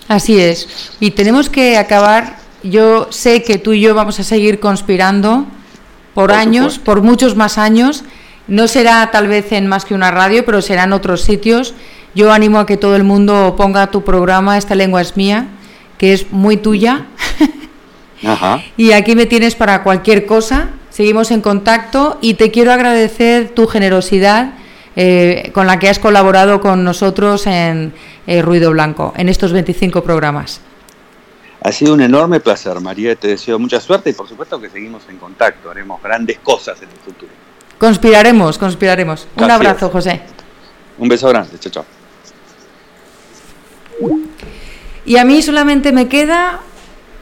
Así 0.08 0.40
es. 0.40 0.96
Y 1.00 1.12
tenemos 1.12 1.50
que 1.50 1.78
acabar. 1.78 2.38
Yo 2.64 3.08
sé 3.12 3.44
que 3.44 3.58
tú 3.58 3.74
y 3.74 3.82
yo 3.82 3.94
vamos 3.94 4.20
a 4.22 4.24
seguir 4.24 4.62
conspirando 4.62 5.46
por, 6.14 6.32
años, 6.32 6.80
por 6.80 7.02
muchos 7.02 7.36
más 7.36 7.58
años. 7.58 8.06
No 8.48 8.70
será 8.70 9.12
tal 9.12 9.28
vez 9.28 9.52
en 9.52 9.68
más 9.68 9.84
que 9.84 9.94
una 9.94 10.12
radio, 10.12 10.46
pero 10.46 10.62
será 10.62 10.86
en 10.86 10.94
otros 10.94 11.22
sitios. 11.22 11.74
Yo 12.16 12.32
animo 12.32 12.60
a 12.60 12.66
que 12.66 12.78
todo 12.78 12.96
el 12.96 13.04
mundo 13.04 13.56
ponga 13.58 13.88
tu 13.88 14.04
programa, 14.04 14.58
esta 14.58 14.76
lengua 14.76 15.02
es 15.02 15.18
mía, 15.18 15.48
que 15.98 16.14
es 16.14 16.32
muy 16.32 16.56
tuya. 16.56 17.06
y 18.78 18.94
aquí 18.94 19.16
me 19.16 19.26
tienes 19.26 19.56
para 19.56 19.84
cualquier 19.84 20.26
cosa. 20.26 20.70
Seguimos 20.90 21.32
en 21.32 21.42
contacto 21.42 22.18
y 22.22 22.36
te 22.36 22.52
quiero 22.52 22.72
agradecer 22.72 23.50
tu 23.50 23.68
generosidad 23.68 24.54
eh, 24.96 25.52
con 25.54 25.68
la 25.68 25.80
que 25.80 25.90
has 25.90 26.00
colaborado 26.00 26.62
con 26.62 26.84
nosotros 26.84 27.48
en 27.48 27.94
eh, 28.28 28.42
Ruido 28.42 28.72
Blanco, 28.72 29.14
en 29.18 29.30
estos 29.30 29.52
25 29.52 30.04
programas. 30.04 30.62
Ha 31.62 31.72
sido 31.72 31.94
un 31.94 32.02
enorme 32.02 32.40
placer, 32.42 32.80
María. 32.82 33.16
Te 33.16 33.30
deseo 33.30 33.58
mucha 33.58 33.80
suerte 33.80 34.10
y 34.10 34.14
por 34.14 34.28
supuesto 34.28 34.60
que 34.60 34.70
seguimos 34.70 35.04
en 35.10 35.18
contacto. 35.18 35.72
Haremos 35.72 36.02
grandes 36.02 36.40
cosas 36.40 36.82
en 36.82 36.90
el 36.90 36.98
futuro. 36.98 37.32
Conspiraremos, 37.80 38.58
conspiraremos. 38.58 39.28
Un 39.38 39.50
abrazo, 39.50 39.90
José. 39.90 40.22
Un 40.98 41.08
beso 41.08 41.30
grande. 41.30 41.58
Chao, 41.60 41.72
chao. 41.72 41.86
Y 45.06 45.18
a 45.18 45.26
mí 45.26 45.42
solamente 45.42 45.92
me 45.92 46.08
queda, 46.08 46.60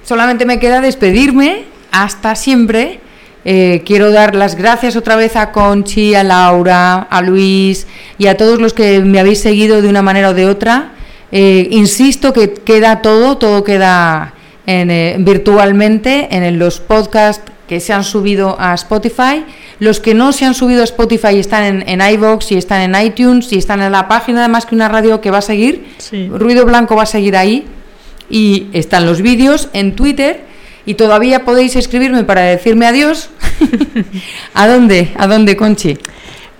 solamente 0.04 0.46
me 0.46 0.60
queda 0.60 0.82
despedirme. 0.82 1.66
Hasta 1.92 2.36
siempre 2.36 3.00
eh, 3.44 3.82
quiero 3.86 4.12
dar 4.12 4.36
las 4.36 4.56
gracias 4.56 4.96
otra 4.96 5.16
vez 5.16 5.36
a 5.36 5.52
Conchi, 5.52 6.14
a 6.14 6.24
Laura, 6.24 7.00
a 7.10 7.22
Luis 7.22 7.88
y 8.18 8.28
a 8.28 8.38
todos 8.38 8.62
los 8.62 8.74
que 8.74 9.00
me 9.00 9.20
habéis 9.20 9.42
seguido 9.42 9.82
de 9.82 9.90
una 9.90 10.02
manera 10.02 10.30
o 10.30 10.34
de 10.34 10.46
otra. 10.46 10.92
Eh, 11.32 11.68
insisto 11.72 12.34
que 12.34 12.54
queda 12.54 13.02
todo, 13.02 13.38
todo 13.38 13.64
queda 13.64 14.34
eh, 14.68 15.16
virtualmente 15.20 16.28
en 16.32 16.60
los 16.60 16.80
podcasts 16.80 17.52
que 17.68 17.80
se 17.80 17.94
han 17.94 18.04
subido 18.04 18.58
a 18.60 18.76
Spotify. 18.76 19.44
Los 19.80 20.00
que 20.00 20.14
no 20.14 20.34
se 20.34 20.46
han 20.46 20.54
subido 20.54 20.82
a 20.82 20.84
Spotify 20.84 21.40
están 21.40 21.64
en, 21.64 21.90
en 21.90 22.14
iVoox 22.14 22.52
y 22.52 22.58
están 22.58 22.82
en 22.82 23.04
iTunes 23.04 23.52
y 23.54 23.58
están 23.58 23.82
en 23.82 23.92
la 23.92 24.08
página, 24.08 24.42
además 24.42 24.68
que 24.68 24.76
una 24.76 24.90
radio 24.90 25.22
que 25.22 25.32
va 25.32 25.40
a 25.40 25.42
seguir. 25.42 25.88
Ruido 26.30 26.66
Blanco 26.66 26.96
va 26.96 27.04
a 27.04 27.08
seguir 27.08 27.36
ahí. 27.36 27.66
Y 28.30 28.68
están 28.72 29.06
los 29.06 29.22
vídeos 29.22 29.70
en 29.74 29.96
Twitter 29.96 30.51
y 30.86 30.96
todavía 30.96 31.46
podéis 31.46 31.76
escribirme 31.76 32.24
para 32.24 32.42
decirme 32.42 32.86
adiós. 32.86 33.30
¿A 34.54 34.68
dónde? 34.68 35.12
¿A 35.18 35.28
dónde, 35.28 35.56
Conchi? 35.56 35.98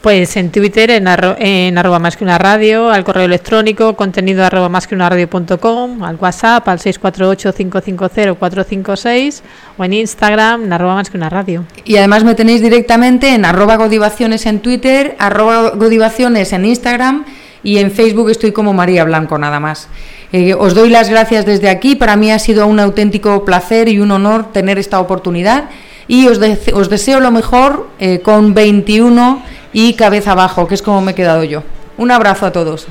Pues 0.02 0.36
en 0.36 0.52
Twitter, 0.52 0.90
en, 0.90 1.08
arro 1.08 1.36
en 1.38 1.78
arroba 1.78 2.00
más 2.00 2.18
que 2.18 2.24
una 2.24 2.40
radio, 2.40 2.90
al 2.90 3.04
correo 3.04 3.26
electrónico, 3.26 3.96
contenido 3.96 4.44
arroba 4.44 4.68
más 4.68 4.88
que 4.88 4.96
una 4.96 5.08
radio.com, 5.08 6.04
al 6.04 6.16
WhatsApp, 6.16 6.68
al 6.68 6.80
648-550-456 6.80 9.42
o 9.78 9.86
en 9.86 9.94
Instagram, 9.94 10.64
en 10.64 10.74
arroba 10.74 10.96
más 10.96 11.12
que 11.12 11.18
una 11.18 11.30
radio. 11.30 11.66
Y 11.86 11.98
además 11.98 12.24
me 12.24 12.34
tenéis 12.34 12.62
directamente 12.62 13.36
en 13.36 13.46
arroba 13.46 13.76
godivaciones 13.76 14.48
en 14.48 14.62
Twitter, 14.62 15.16
arroba 15.20 15.74
godivaciones 15.76 16.52
en 16.52 16.66
Instagram 16.66 17.26
y 17.64 17.78
en 17.78 17.92
Facebook 17.92 18.30
estoy 18.30 18.52
como 18.52 18.74
María 18.74 19.04
Blanco 19.04 19.38
nada 19.38 19.60
más. 19.60 19.88
Eh, 20.32 20.54
os 20.54 20.74
doy 20.74 20.90
las 20.90 21.10
gracias 21.10 21.46
desde 21.46 21.70
aquí, 21.70 21.96
para 21.96 22.16
mí 22.16 22.32
ha 22.32 22.40
sido 22.40 22.66
un 22.68 22.80
auténtico 22.80 23.46
placer 23.46 23.90
y 23.90 24.00
un 24.00 24.12
honor 24.12 24.52
tener 24.52 24.80
esta 24.80 25.00
oportunidad 25.00 25.70
y 26.08 26.28
os, 26.28 26.40
os 26.74 26.90
deseo 26.90 27.20
lo 27.20 27.32
mejor 27.32 27.88
eh, 28.00 28.20
con 28.20 28.54
21 28.54 29.44
y 29.74 29.94
cabeza 29.94 30.32
abajo, 30.32 30.68
que 30.68 30.76
es 30.76 30.82
como 30.82 31.02
me 31.02 31.12
he 31.12 31.16
quedado 31.16 31.44
yo. 31.44 31.64
Un 31.98 32.12
abrazo 32.12 32.46
a 32.46 32.52
todos. 32.52 32.88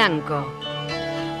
Blanco. 0.00 0.50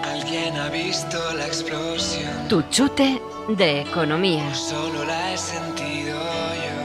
Alguien 0.04 0.54
ha 0.58 0.68
visto 0.68 1.18
la 1.32 1.46
explosión. 1.46 2.46
Tu 2.46 2.60
chute 2.68 3.18
de 3.48 3.80
economía. 3.80 4.54
Solo 4.54 5.02
la 5.02 5.32
he 5.32 5.38
sentido 5.38 6.18
yo. 6.64 6.76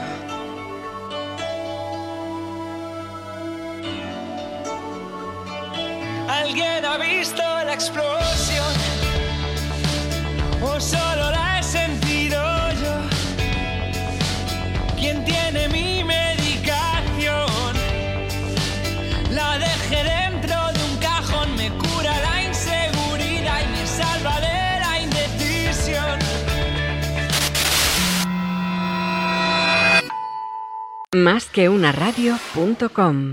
¿Alguien 6.42 6.82
ha 6.86 6.96
visto 6.96 7.42
la 7.42 7.74
explosión? 7.74 8.72
¿O 10.62 10.80
solo 10.80 11.05
Más 31.14 31.46
que. 31.46 31.68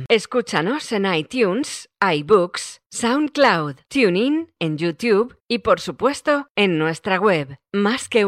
Escúchanos 0.07 0.91
en 0.91 1.11
iTunes, 1.11 1.89
iBooks, 2.01 2.81
SoundCloud, 2.91 3.75
TuneIn, 3.87 4.53
en 4.59 4.77
YouTube 4.77 5.35
y 5.47 5.59
por 5.59 5.79
supuesto 5.79 6.47
en 6.55 6.77
nuestra 6.77 7.19
web, 7.19 7.57
más 7.71 8.09
que. 8.09 8.25